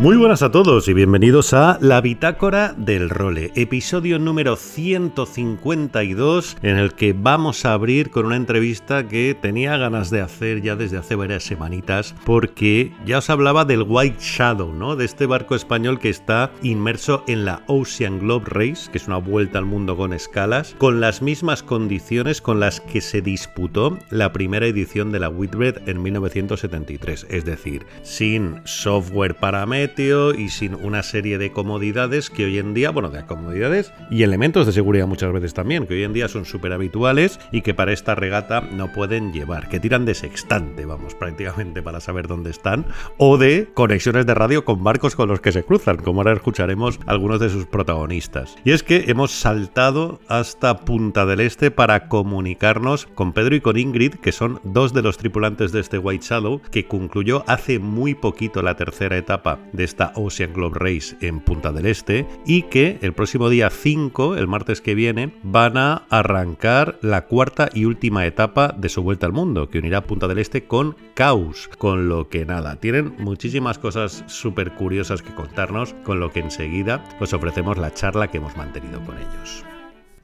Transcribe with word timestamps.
Muy 0.00 0.16
buenas 0.16 0.42
a 0.42 0.52
todos 0.52 0.86
y 0.86 0.94
bienvenidos 0.94 1.52
a 1.52 1.76
La 1.80 2.00
Bitácora 2.00 2.72
del 2.76 3.10
Role, 3.10 3.50
episodio 3.56 4.20
número 4.20 4.54
152 4.54 6.56
en 6.62 6.78
el 6.78 6.92
que 6.92 7.12
vamos 7.12 7.64
a 7.64 7.72
abrir 7.72 8.10
con 8.10 8.26
una 8.26 8.36
entrevista 8.36 9.08
que 9.08 9.34
tenía 9.34 9.76
ganas 9.76 10.10
de 10.10 10.20
hacer 10.20 10.62
ya 10.62 10.76
desde 10.76 10.98
hace 10.98 11.16
varias 11.16 11.42
semanitas 11.42 12.14
porque 12.24 12.92
ya 13.04 13.18
os 13.18 13.28
hablaba 13.28 13.64
del 13.64 13.82
White 13.82 14.18
Shadow, 14.20 14.72
¿no? 14.72 14.94
De 14.94 15.04
este 15.04 15.26
barco 15.26 15.56
español 15.56 15.98
que 15.98 16.10
está 16.10 16.52
inmerso 16.62 17.24
en 17.26 17.44
la 17.44 17.64
Ocean 17.66 18.20
Globe 18.20 18.46
Race, 18.46 18.88
que 18.92 18.98
es 18.98 19.08
una 19.08 19.16
vuelta 19.16 19.58
al 19.58 19.64
mundo 19.64 19.96
con 19.96 20.12
escalas, 20.12 20.76
con 20.78 21.00
las 21.00 21.22
mismas 21.22 21.64
condiciones 21.64 22.40
con 22.40 22.60
las 22.60 22.80
que 22.80 23.00
se 23.00 23.20
disputó 23.20 23.98
la 24.10 24.32
primera 24.32 24.68
edición 24.68 25.10
de 25.10 25.18
la 25.18 25.28
Whitbread 25.28 25.88
en 25.88 26.00
1973, 26.00 27.26
es 27.30 27.44
decir, 27.44 27.84
sin 28.04 28.60
software 28.64 29.34
y 29.98 30.48
sin 30.50 30.76
una 30.76 31.02
serie 31.02 31.38
de 31.38 31.50
comodidades 31.50 32.30
que 32.30 32.44
hoy 32.44 32.58
en 32.58 32.72
día, 32.72 32.90
bueno, 32.90 33.10
de 33.10 33.26
comodidades 33.26 33.92
y 34.12 34.22
elementos 34.22 34.64
de 34.64 34.70
seguridad 34.70 35.08
muchas 35.08 35.32
veces 35.32 35.54
también, 35.54 35.88
que 35.88 35.94
hoy 35.94 36.04
en 36.04 36.12
día 36.12 36.28
son 36.28 36.44
súper 36.44 36.72
habituales 36.72 37.40
y 37.50 37.62
que 37.62 37.74
para 37.74 37.92
esta 37.92 38.14
regata 38.14 38.60
no 38.60 38.92
pueden 38.92 39.32
llevar, 39.32 39.68
que 39.68 39.80
tiran 39.80 40.04
de 40.04 40.14
sextante, 40.14 40.86
vamos, 40.86 41.16
prácticamente 41.16 41.82
para 41.82 41.98
saber 41.98 42.28
dónde 42.28 42.50
están, 42.50 42.86
o 43.16 43.38
de 43.38 43.70
conexiones 43.74 44.24
de 44.24 44.34
radio 44.34 44.64
con 44.64 44.84
barcos 44.84 45.16
con 45.16 45.28
los 45.28 45.40
que 45.40 45.50
se 45.50 45.64
cruzan, 45.64 45.96
como 45.96 46.20
ahora 46.20 46.34
escucharemos 46.34 47.00
algunos 47.06 47.40
de 47.40 47.50
sus 47.50 47.66
protagonistas. 47.66 48.54
Y 48.64 48.70
es 48.70 48.84
que 48.84 49.06
hemos 49.08 49.32
saltado 49.32 50.20
hasta 50.28 50.78
Punta 50.84 51.26
del 51.26 51.40
Este 51.40 51.72
para 51.72 52.06
comunicarnos 52.06 53.06
con 53.06 53.32
Pedro 53.32 53.56
y 53.56 53.60
con 53.60 53.76
Ingrid, 53.76 54.14
que 54.14 54.30
son 54.30 54.60
dos 54.62 54.94
de 54.94 55.02
los 55.02 55.18
tripulantes 55.18 55.72
de 55.72 55.80
este 55.80 55.98
White 55.98 56.24
Shadow, 56.24 56.60
que 56.70 56.86
concluyó 56.86 57.42
hace 57.48 57.80
muy 57.80 58.14
poquito 58.14 58.62
la 58.62 58.76
tercera 58.76 59.16
etapa 59.16 59.58
de 59.78 59.84
esta 59.84 60.12
Ocean 60.16 60.52
Globe 60.52 60.78
Race 60.78 61.16
en 61.22 61.40
Punta 61.40 61.72
del 61.72 61.86
Este 61.86 62.26
y 62.44 62.62
que 62.64 62.98
el 63.00 63.14
próximo 63.14 63.48
día 63.48 63.70
5, 63.70 64.36
el 64.36 64.48
martes 64.48 64.82
que 64.82 64.94
viene, 64.94 65.32
van 65.42 65.78
a 65.78 66.02
arrancar 66.10 66.98
la 67.00 67.26
cuarta 67.26 67.70
y 67.72 67.86
última 67.86 68.26
etapa 68.26 68.74
de 68.76 68.90
su 68.90 69.02
vuelta 69.02 69.24
al 69.24 69.32
mundo, 69.32 69.70
que 69.70 69.78
unirá 69.78 70.02
Punta 70.02 70.28
del 70.28 70.38
Este 70.38 70.64
con 70.64 70.96
Caos, 71.14 71.70
con 71.78 72.08
lo 72.08 72.28
que 72.28 72.44
nada, 72.44 72.76
tienen 72.76 73.14
muchísimas 73.18 73.78
cosas 73.78 74.24
súper 74.26 74.72
curiosas 74.74 75.22
que 75.22 75.34
contarnos, 75.34 75.94
con 76.04 76.18
lo 76.20 76.32
que 76.32 76.40
enseguida 76.40 77.04
os 77.20 77.32
ofrecemos 77.32 77.78
la 77.78 77.94
charla 77.94 78.28
que 78.28 78.38
hemos 78.38 78.56
mantenido 78.56 79.00
con 79.04 79.16
ellos. 79.16 79.64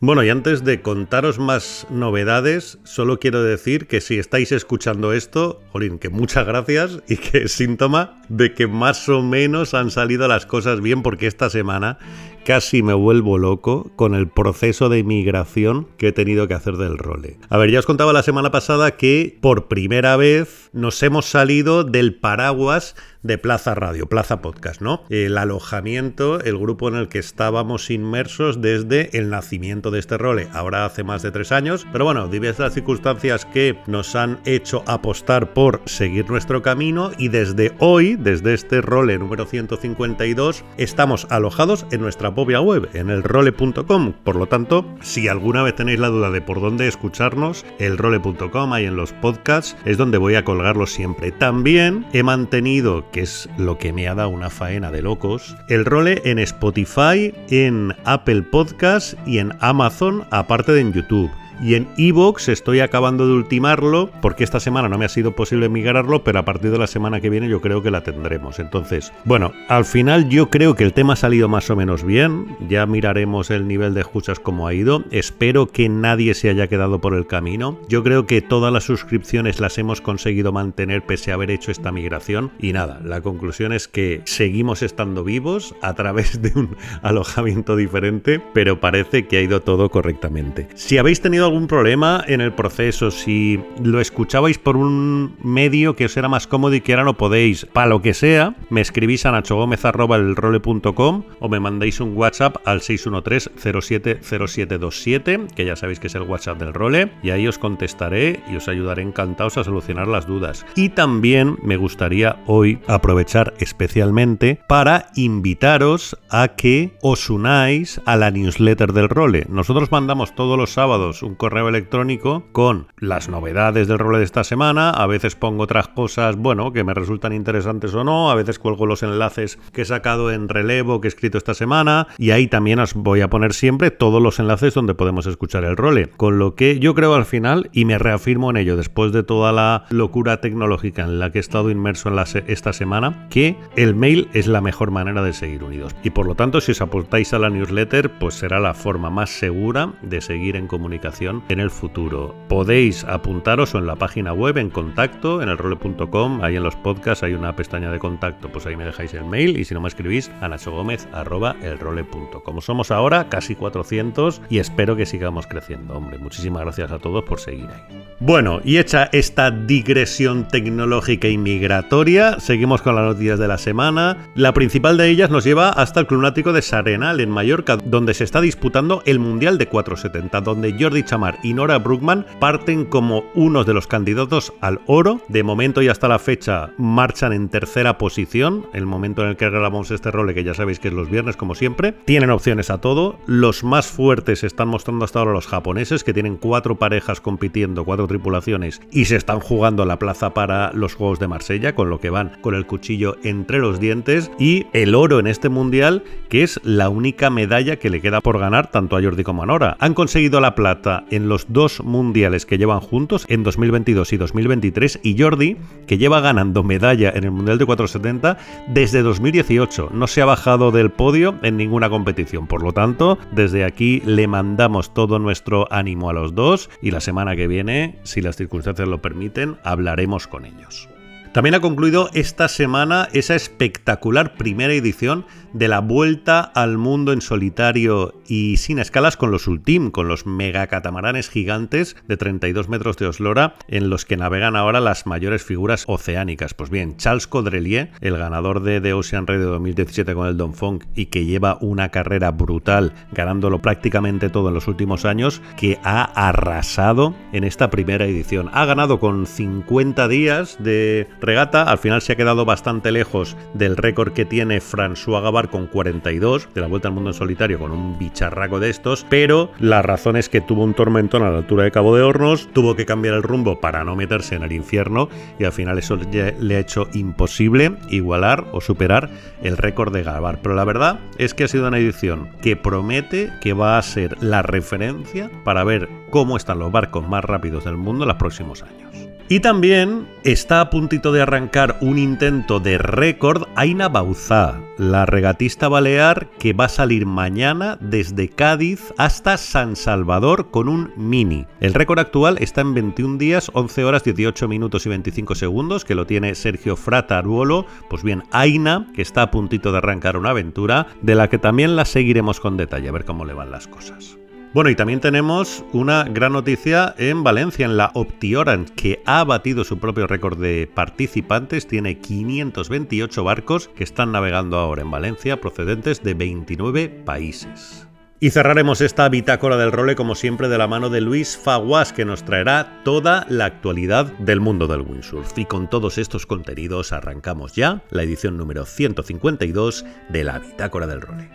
Bueno, 0.00 0.22
y 0.24 0.28
antes 0.28 0.64
de 0.64 0.82
contaros 0.82 1.38
más 1.38 1.86
novedades, 1.88 2.78
solo 2.82 3.18
quiero 3.18 3.42
decir 3.42 3.86
que 3.86 4.00
si 4.00 4.18
estáis 4.18 4.52
escuchando 4.52 5.12
esto, 5.12 5.62
Jolín, 5.72 5.98
que 5.98 6.08
muchas 6.08 6.46
gracias 6.46 7.00
y 7.08 7.16
que 7.16 7.44
es 7.44 7.52
síntoma 7.52 8.20
de 8.28 8.52
que 8.52 8.66
más 8.66 9.08
o 9.08 9.22
menos 9.22 9.72
han 9.72 9.90
salido 9.90 10.28
las 10.28 10.46
cosas 10.46 10.80
bien 10.80 11.02
porque 11.02 11.26
esta 11.26 11.48
semana 11.48 11.98
casi 12.44 12.82
me 12.82 12.94
vuelvo 12.94 13.38
loco 13.38 13.90
con 13.96 14.14
el 14.14 14.28
proceso 14.28 14.88
de 14.88 15.02
migración 15.02 15.88
que 15.96 16.08
he 16.08 16.12
tenido 16.12 16.46
que 16.46 16.54
hacer 16.54 16.76
del 16.76 16.98
role. 16.98 17.38
A 17.48 17.56
ver, 17.56 17.70
ya 17.70 17.78
os 17.78 17.86
contaba 17.86 18.12
la 18.12 18.22
semana 18.22 18.50
pasada 18.50 18.96
que 18.96 19.38
por 19.40 19.66
primera 19.66 20.16
vez 20.16 20.70
nos 20.72 21.02
hemos 21.02 21.26
salido 21.26 21.84
del 21.84 22.14
paraguas 22.14 22.94
de 23.24 23.38
Plaza 23.38 23.74
Radio, 23.74 24.06
Plaza 24.06 24.42
Podcast, 24.42 24.82
¿no? 24.82 25.02
El 25.08 25.38
alojamiento, 25.38 26.40
el 26.40 26.58
grupo 26.58 26.88
en 26.88 26.94
el 26.94 27.08
que 27.08 27.18
estábamos 27.18 27.90
inmersos 27.90 28.60
desde 28.60 29.16
el 29.16 29.30
nacimiento 29.30 29.90
de 29.90 29.98
este 29.98 30.18
role, 30.18 30.48
ahora 30.52 30.84
hace 30.84 31.04
más 31.04 31.22
de 31.22 31.30
tres 31.30 31.50
años, 31.50 31.86
pero 31.90 32.04
bueno, 32.04 32.28
diversas 32.28 32.74
circunstancias 32.74 33.46
que 33.46 33.78
nos 33.86 34.14
han 34.14 34.40
hecho 34.44 34.84
apostar 34.86 35.54
por 35.54 35.80
seguir 35.86 36.28
nuestro 36.28 36.60
camino 36.60 37.12
y 37.16 37.28
desde 37.28 37.72
hoy, 37.78 38.16
desde 38.16 38.52
este 38.52 38.82
role 38.82 39.18
número 39.18 39.46
152, 39.46 40.62
estamos 40.76 41.26
alojados 41.30 41.86
en 41.90 42.02
nuestra 42.02 42.33
propia 42.34 42.60
web, 42.60 42.88
en 42.94 43.10
el 43.10 43.22
role.com. 43.22 44.12
Por 44.24 44.36
lo 44.36 44.46
tanto, 44.46 44.86
si 45.00 45.28
alguna 45.28 45.62
vez 45.62 45.74
tenéis 45.74 45.98
la 45.98 46.08
duda 46.08 46.30
de 46.30 46.40
por 46.40 46.60
dónde 46.60 46.86
escucharnos, 46.86 47.64
el 47.78 47.98
role.com, 47.98 48.72
ahí 48.72 48.84
en 48.84 48.96
los 48.96 49.12
podcasts, 49.12 49.76
es 49.84 49.96
donde 49.98 50.18
voy 50.18 50.34
a 50.36 50.44
colgarlo 50.44 50.86
siempre. 50.86 51.32
También 51.32 52.06
he 52.12 52.22
mantenido, 52.22 53.10
que 53.10 53.22
es 53.22 53.48
lo 53.58 53.78
que 53.78 53.92
me 53.92 54.06
ha 54.06 54.14
dado 54.14 54.28
una 54.28 54.50
faena 54.50 54.90
de 54.90 55.02
locos, 55.02 55.56
el 55.68 55.84
role 55.84 56.22
en 56.24 56.38
Spotify, 56.38 57.34
en 57.48 57.94
Apple 58.04 58.42
Podcasts 58.42 59.16
y 59.26 59.38
en 59.38 59.52
Amazon, 59.60 60.24
aparte 60.30 60.72
de 60.72 60.84
en 60.84 60.92
YouTube. 60.92 61.30
Y 61.62 61.74
en 61.74 61.88
Evox 61.96 62.48
estoy 62.48 62.80
acabando 62.80 63.26
de 63.26 63.34
ultimarlo 63.34 64.10
porque 64.20 64.44
esta 64.44 64.60
semana 64.60 64.88
no 64.88 64.98
me 64.98 65.04
ha 65.04 65.08
sido 65.08 65.32
posible 65.32 65.68
migrarlo, 65.68 66.24
pero 66.24 66.38
a 66.38 66.44
partir 66.44 66.70
de 66.70 66.78
la 66.78 66.86
semana 66.86 67.20
que 67.20 67.30
viene 67.30 67.48
yo 67.48 67.60
creo 67.60 67.82
que 67.82 67.90
la 67.90 68.02
tendremos. 68.02 68.58
Entonces, 68.58 69.12
bueno, 69.24 69.52
al 69.68 69.84
final 69.84 70.28
yo 70.28 70.50
creo 70.50 70.74
que 70.74 70.84
el 70.84 70.92
tema 70.92 71.14
ha 71.14 71.16
salido 71.16 71.48
más 71.48 71.70
o 71.70 71.76
menos 71.76 72.04
bien. 72.04 72.56
Ya 72.68 72.86
miraremos 72.86 73.50
el 73.50 73.68
nivel 73.68 73.94
de 73.94 74.00
escuchas 74.00 74.40
como 74.40 74.66
ha 74.66 74.74
ido. 74.74 75.04
Espero 75.10 75.66
que 75.66 75.88
nadie 75.88 76.34
se 76.34 76.50
haya 76.50 76.68
quedado 76.68 77.00
por 77.00 77.14
el 77.14 77.26
camino. 77.26 77.78
Yo 77.88 78.02
creo 78.02 78.26
que 78.26 78.42
todas 78.42 78.72
las 78.72 78.84
suscripciones 78.84 79.60
las 79.60 79.78
hemos 79.78 80.00
conseguido 80.00 80.52
mantener 80.52 81.02
pese 81.02 81.30
a 81.30 81.34
haber 81.34 81.50
hecho 81.50 81.70
esta 81.70 81.92
migración. 81.92 82.50
Y 82.58 82.72
nada, 82.72 83.00
la 83.04 83.20
conclusión 83.20 83.72
es 83.72 83.88
que 83.88 84.22
seguimos 84.24 84.82
estando 84.82 85.24
vivos 85.24 85.74
a 85.82 85.94
través 85.94 86.42
de 86.42 86.52
un 86.54 86.76
alojamiento 87.02 87.76
diferente, 87.76 88.40
pero 88.52 88.80
parece 88.80 89.26
que 89.26 89.38
ha 89.38 89.42
ido 89.42 89.62
todo 89.62 89.90
correctamente. 89.90 90.68
Si 90.74 90.98
habéis 90.98 91.20
tenido 91.20 91.43
algún 91.44 91.66
problema 91.66 92.24
en 92.26 92.40
el 92.40 92.52
proceso, 92.52 93.10
si 93.10 93.60
lo 93.82 94.00
escuchabais 94.00 94.56
por 94.58 94.76
un 94.76 95.34
medio 95.42 95.96
que 95.96 96.04
os 96.06 96.16
era 96.16 96.28
más 96.28 96.46
cómodo 96.46 96.74
y 96.74 96.80
que 96.80 96.92
ahora 96.92 97.02
no 97.04 97.16
podéis, 97.16 97.66
para 97.66 97.88
lo 97.88 98.00
que 98.02 98.14
sea, 98.14 98.54
me 98.70 98.80
escribís 98.80 99.26
a 99.26 99.32
nachogomez.com 99.32 101.24
o 101.40 101.48
me 101.48 101.58
mandáis 101.60 102.00
un 102.00 102.16
WhatsApp 102.16 102.56
al 102.64 102.80
613-070727, 102.80 105.48
que 105.54 105.64
ya 105.64 105.76
sabéis 105.76 106.00
que 106.00 106.08
es 106.08 106.14
el 106.14 106.22
WhatsApp 106.22 106.58
del 106.58 106.74
role, 106.74 107.10
y 107.22 107.30
ahí 107.30 107.46
os 107.46 107.58
contestaré 107.58 108.42
y 108.50 108.56
os 108.56 108.68
ayudaré 108.68 109.02
encantados 109.02 109.58
a 109.58 109.64
solucionar 109.64 110.08
las 110.08 110.26
dudas. 110.26 110.64
Y 110.74 110.88
también 110.90 111.56
me 111.62 111.76
gustaría 111.76 112.36
hoy 112.46 112.78
aprovechar 112.86 113.54
especialmente 113.58 114.60
para 114.68 115.08
invitaros 115.16 116.16
a 116.30 116.48
que 116.48 116.96
os 117.02 117.28
unáis 117.30 118.00
a 118.06 118.16
la 118.16 118.30
newsletter 118.30 118.92
del 118.92 119.08
role. 119.08 119.46
Nosotros 119.48 119.90
mandamos 119.90 120.34
todos 120.34 120.58
los 120.58 120.70
sábados 120.70 121.22
un 121.22 121.33
correo 121.34 121.68
electrónico 121.68 122.44
con 122.52 122.88
las 122.98 123.28
novedades 123.28 123.88
del 123.88 123.98
rol 123.98 124.18
de 124.18 124.24
esta 124.24 124.44
semana. 124.44 124.90
A 124.90 125.06
veces 125.06 125.36
pongo 125.36 125.64
otras 125.64 125.88
cosas, 125.88 126.36
bueno, 126.36 126.72
que 126.72 126.84
me 126.84 126.94
resultan 126.94 127.32
interesantes 127.32 127.94
o 127.94 128.04
no. 128.04 128.30
A 128.30 128.34
veces 128.34 128.58
cuelgo 128.58 128.86
los 128.86 129.02
enlaces 129.02 129.58
que 129.72 129.82
he 129.82 129.84
sacado 129.84 130.30
en 130.30 130.48
relevo, 130.48 131.00
que 131.00 131.08
he 131.08 131.10
escrito 131.10 131.38
esta 131.38 131.54
semana. 131.54 132.08
Y 132.18 132.30
ahí 132.30 132.46
también 132.46 132.78
os 132.78 132.94
voy 132.94 133.20
a 133.20 133.30
poner 133.30 133.52
siempre 133.52 133.90
todos 133.90 134.22
los 134.22 134.38
enlaces 134.38 134.74
donde 134.74 134.94
podemos 134.94 135.26
escuchar 135.26 135.64
el 135.64 135.76
role. 135.76 136.08
Con 136.16 136.38
lo 136.38 136.54
que 136.54 136.78
yo 136.78 136.94
creo 136.94 137.14
al 137.14 137.24
final, 137.24 137.70
y 137.72 137.84
me 137.84 137.98
reafirmo 137.98 138.50
en 138.50 138.56
ello 138.56 138.76
después 138.76 139.12
de 139.12 139.22
toda 139.22 139.52
la 139.52 139.84
locura 139.90 140.40
tecnológica 140.40 141.02
en 141.02 141.18
la 141.18 141.30
que 141.30 141.38
he 141.38 141.40
estado 141.40 141.70
inmerso 141.70 142.08
en 142.08 142.14
esta 142.46 142.72
semana, 142.72 143.26
que 143.30 143.56
el 143.76 143.94
mail 143.94 144.28
es 144.32 144.46
la 144.46 144.60
mejor 144.60 144.90
manera 144.90 145.22
de 145.22 145.32
seguir 145.32 145.64
unidos. 145.64 145.94
Y 146.02 146.10
por 146.10 146.26
lo 146.26 146.34
tanto, 146.34 146.60
si 146.60 146.72
os 146.72 146.80
aportáis 146.80 147.32
a 147.32 147.38
la 147.38 147.50
newsletter, 147.50 148.10
pues 148.18 148.34
será 148.34 148.60
la 148.60 148.74
forma 148.74 149.10
más 149.10 149.30
segura 149.30 149.92
de 150.02 150.20
seguir 150.20 150.56
en 150.56 150.66
comunicación 150.66 151.23
en 151.48 151.60
el 151.60 151.70
futuro. 151.70 152.34
Podéis 152.48 153.04
apuntaros 153.04 153.74
en 153.74 153.86
la 153.86 153.96
página 153.96 154.32
web, 154.32 154.58
en 154.58 154.70
contacto, 154.70 155.42
en 155.42 155.48
el 155.48 155.56
role.com, 155.56 156.42
ahí 156.42 156.56
en 156.56 156.62
los 156.62 156.76
podcasts 156.76 157.22
hay 157.22 157.32
una 157.34 157.56
pestaña 157.56 157.90
de 157.90 157.98
contacto, 157.98 158.50
pues 158.50 158.66
ahí 158.66 158.76
me 158.76 158.84
dejáis 158.84 159.14
el 159.14 159.24
mail 159.24 159.58
y 159.58 159.64
si 159.64 159.72
no 159.72 159.80
me 159.80 159.88
escribís 159.88 160.30
a 160.40 160.48
nachogomez.elrole.com. 160.48 162.60
Somos 162.60 162.90
ahora 162.90 163.28
casi 163.28 163.54
400 163.54 164.42
y 164.50 164.58
espero 164.58 164.96
que 164.96 165.06
sigamos 165.06 165.46
creciendo, 165.46 165.96
hombre. 165.96 166.18
Muchísimas 166.18 166.62
gracias 166.62 166.92
a 166.92 166.98
todos 166.98 167.24
por 167.24 167.40
seguir 167.40 167.68
ahí. 167.70 168.04
Bueno, 168.20 168.60
y 168.64 168.78
hecha 168.78 169.08
esta 169.12 169.50
digresión 169.50 170.48
tecnológica 170.48 171.28
y 171.28 171.38
migratoria, 171.38 172.40
seguimos 172.40 172.82
con 172.82 172.96
las 172.96 173.04
noticias 173.04 173.38
de 173.38 173.48
la 173.48 173.58
semana. 173.58 174.30
La 174.34 174.52
principal 174.52 174.96
de 174.96 175.08
ellas 175.08 175.30
nos 175.30 175.44
lleva 175.44 175.70
hasta 175.70 176.00
el 176.00 176.06
Club 176.06 176.22
Náutico 176.22 176.52
de 176.52 176.62
Sarenal, 176.62 177.20
en 177.20 177.30
Mallorca, 177.30 177.76
donde 177.76 178.14
se 178.14 178.24
está 178.24 178.40
disputando 178.40 179.02
el 179.06 179.18
Mundial 179.18 179.58
de 179.58 179.68
470, 179.68 180.40
donde 180.40 180.74
Jordi 180.78 181.02
Chamar 181.14 181.38
y 181.44 181.54
Nora 181.54 181.78
Brookman 181.78 182.26
parten 182.40 182.86
como 182.86 183.22
unos 183.36 183.66
de 183.66 183.72
los 183.72 183.86
candidatos 183.86 184.52
al 184.60 184.80
oro. 184.86 185.20
De 185.28 185.44
momento 185.44 185.80
y 185.80 185.86
hasta 185.86 186.08
la 186.08 186.18
fecha 186.18 186.70
marchan 186.76 187.32
en 187.32 187.48
tercera 187.48 187.98
posición, 187.98 188.66
el 188.72 188.84
momento 188.84 189.22
en 189.22 189.28
el 189.28 189.36
que 189.36 189.48
grabamos 189.48 189.92
este 189.92 190.10
role, 190.10 190.34
que 190.34 190.42
ya 190.42 190.54
sabéis 190.54 190.80
que 190.80 190.88
es 190.88 190.94
los 190.94 191.08
viernes 191.08 191.36
como 191.36 191.54
siempre. 191.54 191.92
Tienen 192.04 192.30
opciones 192.30 192.68
a 192.68 192.80
todo. 192.80 193.16
Los 193.26 193.62
más 193.62 193.86
fuertes 193.86 194.42
están 194.42 194.66
mostrando 194.66 195.04
hasta 195.04 195.20
ahora 195.20 195.30
los 195.30 195.46
japoneses, 195.46 196.02
que 196.02 196.12
tienen 196.12 196.36
cuatro 196.36 196.80
parejas 196.80 197.20
compitiendo, 197.20 197.84
cuatro 197.84 198.08
tripulaciones, 198.08 198.80
y 198.90 199.04
se 199.04 199.14
están 199.14 199.38
jugando 199.38 199.84
la 199.84 200.00
plaza 200.00 200.34
para 200.34 200.72
los 200.72 200.94
Juegos 200.96 201.20
de 201.20 201.28
Marsella, 201.28 201.76
con 201.76 201.90
lo 201.90 202.00
que 202.00 202.10
van 202.10 202.32
con 202.40 202.56
el 202.56 202.66
cuchillo 202.66 203.18
entre 203.22 203.60
los 203.60 203.78
dientes. 203.78 204.32
Y 204.40 204.66
el 204.72 204.96
oro 204.96 205.20
en 205.20 205.28
este 205.28 205.48
mundial, 205.48 206.02
que 206.28 206.42
es 206.42 206.58
la 206.64 206.88
única 206.88 207.30
medalla 207.30 207.76
que 207.76 207.88
le 207.88 208.00
queda 208.00 208.20
por 208.20 208.40
ganar 208.40 208.72
tanto 208.72 208.96
a 208.96 209.02
Jordi 209.02 209.22
como 209.22 209.44
a 209.44 209.46
Nora. 209.46 209.76
Han 209.78 209.94
conseguido 209.94 210.40
la 210.40 210.56
plata 210.56 211.03
en 211.10 211.28
los 211.28 211.46
dos 211.48 211.82
mundiales 211.82 212.46
que 212.46 212.58
llevan 212.58 212.80
juntos, 212.80 213.24
en 213.28 213.42
2022 213.42 214.12
y 214.12 214.16
2023, 214.16 215.00
y 215.02 215.20
Jordi, 215.20 215.56
que 215.86 215.98
lleva 215.98 216.20
ganando 216.20 216.62
medalla 216.62 217.10
en 217.14 217.24
el 217.24 217.30
Mundial 217.30 217.58
de 217.58 217.66
470 217.66 218.38
desde 218.68 219.02
2018. 219.02 219.90
No 219.92 220.06
se 220.06 220.22
ha 220.22 220.24
bajado 220.24 220.70
del 220.70 220.90
podio 220.90 221.34
en 221.42 221.56
ninguna 221.56 221.90
competición. 221.90 222.46
Por 222.46 222.62
lo 222.62 222.72
tanto, 222.72 223.18
desde 223.32 223.64
aquí 223.64 224.02
le 224.04 224.26
mandamos 224.26 224.94
todo 224.94 225.18
nuestro 225.18 225.70
ánimo 225.72 226.10
a 226.10 226.12
los 226.12 226.34
dos 226.34 226.70
y 226.82 226.90
la 226.90 227.00
semana 227.00 227.36
que 227.36 227.46
viene, 227.46 227.98
si 228.02 228.20
las 228.20 228.36
circunstancias 228.36 228.88
lo 228.88 229.02
permiten, 229.02 229.56
hablaremos 229.64 230.26
con 230.26 230.44
ellos. 230.44 230.88
También 231.34 231.56
ha 231.56 231.60
concluido 231.60 232.10
esta 232.14 232.46
semana 232.46 233.08
esa 233.12 233.34
espectacular 233.34 234.36
primera 234.36 234.72
edición 234.72 235.26
de 235.52 235.66
la 235.66 235.80
Vuelta 235.80 236.40
al 236.40 236.78
Mundo 236.78 237.12
en 237.12 237.20
solitario 237.20 238.14
y 238.28 238.56
sin 238.56 238.78
escalas 238.78 239.16
con 239.16 239.32
los 239.32 239.48
Ultim, 239.48 239.90
con 239.90 240.06
los 240.06 240.26
megacatamaranes 240.26 241.28
gigantes 241.28 241.96
de 242.06 242.16
32 242.16 242.68
metros 242.68 242.96
de 242.98 243.06
oslora 243.06 243.56
en 243.66 243.90
los 243.90 244.04
que 244.04 244.16
navegan 244.16 244.54
ahora 244.54 244.78
las 244.78 245.06
mayores 245.06 245.42
figuras 245.42 245.84
oceánicas. 245.88 246.54
Pues 246.54 246.70
bien, 246.70 246.96
Charles 246.98 247.26
Caudrelier, 247.26 247.90
el 248.00 248.16
ganador 248.16 248.62
de 248.62 248.80
The 248.80 248.92
Ocean 248.92 249.26
Raid 249.26 249.40
de 249.40 249.46
2017 249.46 250.14
con 250.14 250.28
el 250.28 250.36
Don 250.36 250.54
Fong 250.54 250.84
y 250.94 251.06
que 251.06 251.24
lleva 251.24 251.58
una 251.60 251.88
carrera 251.88 252.30
brutal, 252.30 252.92
ganándolo 253.10 253.60
prácticamente 253.60 254.30
todo 254.30 254.48
en 254.48 254.54
los 254.54 254.68
últimos 254.68 255.04
años, 255.04 255.42
que 255.56 255.80
ha 255.82 256.04
arrasado 256.28 257.12
en 257.32 257.42
esta 257.42 257.70
primera 257.70 258.04
edición. 258.04 258.50
Ha 258.52 258.64
ganado 258.66 259.00
con 259.00 259.26
50 259.26 260.06
días 260.06 260.58
de 260.60 261.08
regata. 261.24 261.62
Al 261.62 261.78
final 261.78 262.02
se 262.02 262.12
ha 262.12 262.16
quedado 262.16 262.44
bastante 262.44 262.92
lejos 262.92 263.36
del 263.54 263.76
récord 263.76 264.12
que 264.12 264.24
tiene 264.24 264.60
François 264.60 265.22
Gavard 265.22 265.50
con 265.50 265.66
42 265.66 266.48
de 266.54 266.60
la 266.60 266.66
Vuelta 266.66 266.88
al 266.88 266.94
Mundo 266.94 267.10
en 267.10 267.14
solitario 267.14 267.58
con 267.58 267.72
un 267.72 267.98
bicharraco 267.98 268.60
de 268.60 268.70
estos, 268.70 269.06
pero 269.08 269.50
la 269.58 269.82
razón 269.82 270.16
es 270.16 270.28
que 270.28 270.40
tuvo 270.40 270.64
un 270.64 270.74
tormentón 270.74 271.22
a 271.22 271.30
la 271.30 271.38
altura 271.38 271.64
de 271.64 271.70
Cabo 271.70 271.96
de 271.96 272.02
Hornos, 272.02 272.48
tuvo 272.52 272.76
que 272.76 272.86
cambiar 272.86 273.14
el 273.14 273.22
rumbo 273.22 273.60
para 273.60 273.84
no 273.84 273.96
meterse 273.96 274.34
en 274.34 274.42
el 274.42 274.52
infierno 274.52 275.08
y 275.38 275.44
al 275.44 275.52
final 275.52 275.78
eso 275.78 275.96
le 275.96 276.56
ha 276.56 276.60
hecho 276.60 276.88
imposible 276.92 277.72
igualar 277.88 278.46
o 278.52 278.60
superar 278.60 279.10
el 279.42 279.56
récord 279.56 279.92
de 279.92 280.02
Gavard. 280.02 280.38
Pero 280.42 280.54
la 280.54 280.64
verdad 280.64 281.00
es 281.18 281.34
que 281.34 281.44
ha 281.44 281.48
sido 281.48 281.68
una 281.68 281.78
edición 281.78 282.30
que 282.42 282.56
promete 282.56 283.30
que 283.40 283.52
va 283.52 283.78
a 283.78 283.82
ser 283.82 284.22
la 284.22 284.42
referencia 284.42 285.30
para 285.44 285.64
ver 285.64 285.88
cómo 286.10 286.36
están 286.36 286.58
los 286.58 286.72
barcos 286.72 287.06
más 287.08 287.24
rápidos 287.24 287.64
del 287.64 287.76
mundo 287.76 288.04
en 288.04 288.08
los 288.08 288.16
próximos 288.16 288.62
años. 288.62 289.13
Y 289.26 289.40
también 289.40 290.06
está 290.22 290.60
a 290.60 290.68
puntito 290.68 291.10
de 291.10 291.22
arrancar 291.22 291.78
un 291.80 291.96
intento 291.96 292.60
de 292.60 292.76
récord 292.76 293.48
Aina 293.56 293.88
Bauzá, 293.88 294.60
la 294.76 295.06
regatista 295.06 295.66
balear 295.68 296.28
que 296.38 296.52
va 296.52 296.66
a 296.66 296.68
salir 296.68 297.06
mañana 297.06 297.78
desde 297.80 298.28
Cádiz 298.28 298.92
hasta 298.98 299.38
San 299.38 299.76
Salvador 299.76 300.50
con 300.50 300.68
un 300.68 300.92
mini. 300.96 301.46
El 301.60 301.72
récord 301.72 302.00
actual 302.00 302.36
está 302.38 302.60
en 302.60 302.74
21 302.74 303.16
días, 303.16 303.50
11 303.54 303.84
horas, 303.84 304.04
18 304.04 304.46
minutos 304.46 304.84
y 304.84 304.90
25 304.90 305.34
segundos, 305.34 305.86
que 305.86 305.94
lo 305.94 306.06
tiene 306.06 306.34
Sergio 306.34 306.76
Frataruolo. 306.76 307.64
Pues 307.88 308.02
bien, 308.02 308.24
Aina, 308.30 308.88
que 308.94 309.00
está 309.00 309.22
a 309.22 309.30
puntito 309.30 309.72
de 309.72 309.78
arrancar 309.78 310.18
una 310.18 310.30
aventura, 310.30 310.86
de 311.00 311.14
la 311.14 311.30
que 311.30 311.38
también 311.38 311.76
la 311.76 311.86
seguiremos 311.86 312.40
con 312.40 312.58
detalle, 312.58 312.90
a 312.90 312.92
ver 312.92 313.06
cómo 313.06 313.24
le 313.24 313.32
van 313.32 313.50
las 313.50 313.68
cosas. 313.68 314.18
Bueno, 314.54 314.70
y 314.70 314.76
también 314.76 315.00
tenemos 315.00 315.64
una 315.72 316.04
gran 316.04 316.32
noticia 316.32 316.94
en 316.96 317.24
Valencia, 317.24 317.66
en 317.66 317.76
la 317.76 317.90
Optioran, 317.94 318.66
que 318.66 319.02
ha 319.04 319.24
batido 319.24 319.64
su 319.64 319.80
propio 319.80 320.06
récord 320.06 320.38
de 320.38 320.70
participantes. 320.72 321.66
Tiene 321.66 321.98
528 321.98 323.24
barcos 323.24 323.66
que 323.74 323.82
están 323.82 324.12
navegando 324.12 324.56
ahora 324.58 324.82
en 324.82 324.92
Valencia, 324.92 325.40
procedentes 325.40 326.04
de 326.04 326.14
29 326.14 326.88
países. 326.88 327.88
Y 328.20 328.30
cerraremos 328.30 328.80
esta 328.80 329.08
bitácora 329.08 329.56
del 329.56 329.72
role 329.72 329.96
como 329.96 330.14
siempre 330.14 330.48
de 330.48 330.56
la 330.56 330.68
mano 330.68 330.88
de 330.88 331.00
Luis 331.00 331.36
Faguas 331.36 331.92
que 331.92 332.04
nos 332.04 332.24
traerá 332.24 332.80
toda 332.84 333.26
la 333.28 333.46
actualidad 333.46 334.06
del 334.18 334.38
mundo 334.38 334.68
del 334.68 334.82
windsurf. 334.82 335.36
Y 335.36 335.46
con 335.46 335.68
todos 335.68 335.98
estos 335.98 336.26
contenidos 336.26 336.92
arrancamos 336.92 337.54
ya 337.54 337.82
la 337.90 338.04
edición 338.04 338.36
número 338.36 338.66
152 338.66 339.84
de 340.10 340.22
la 340.22 340.38
bitácora 340.38 340.86
del 340.86 341.00
role. 341.00 341.34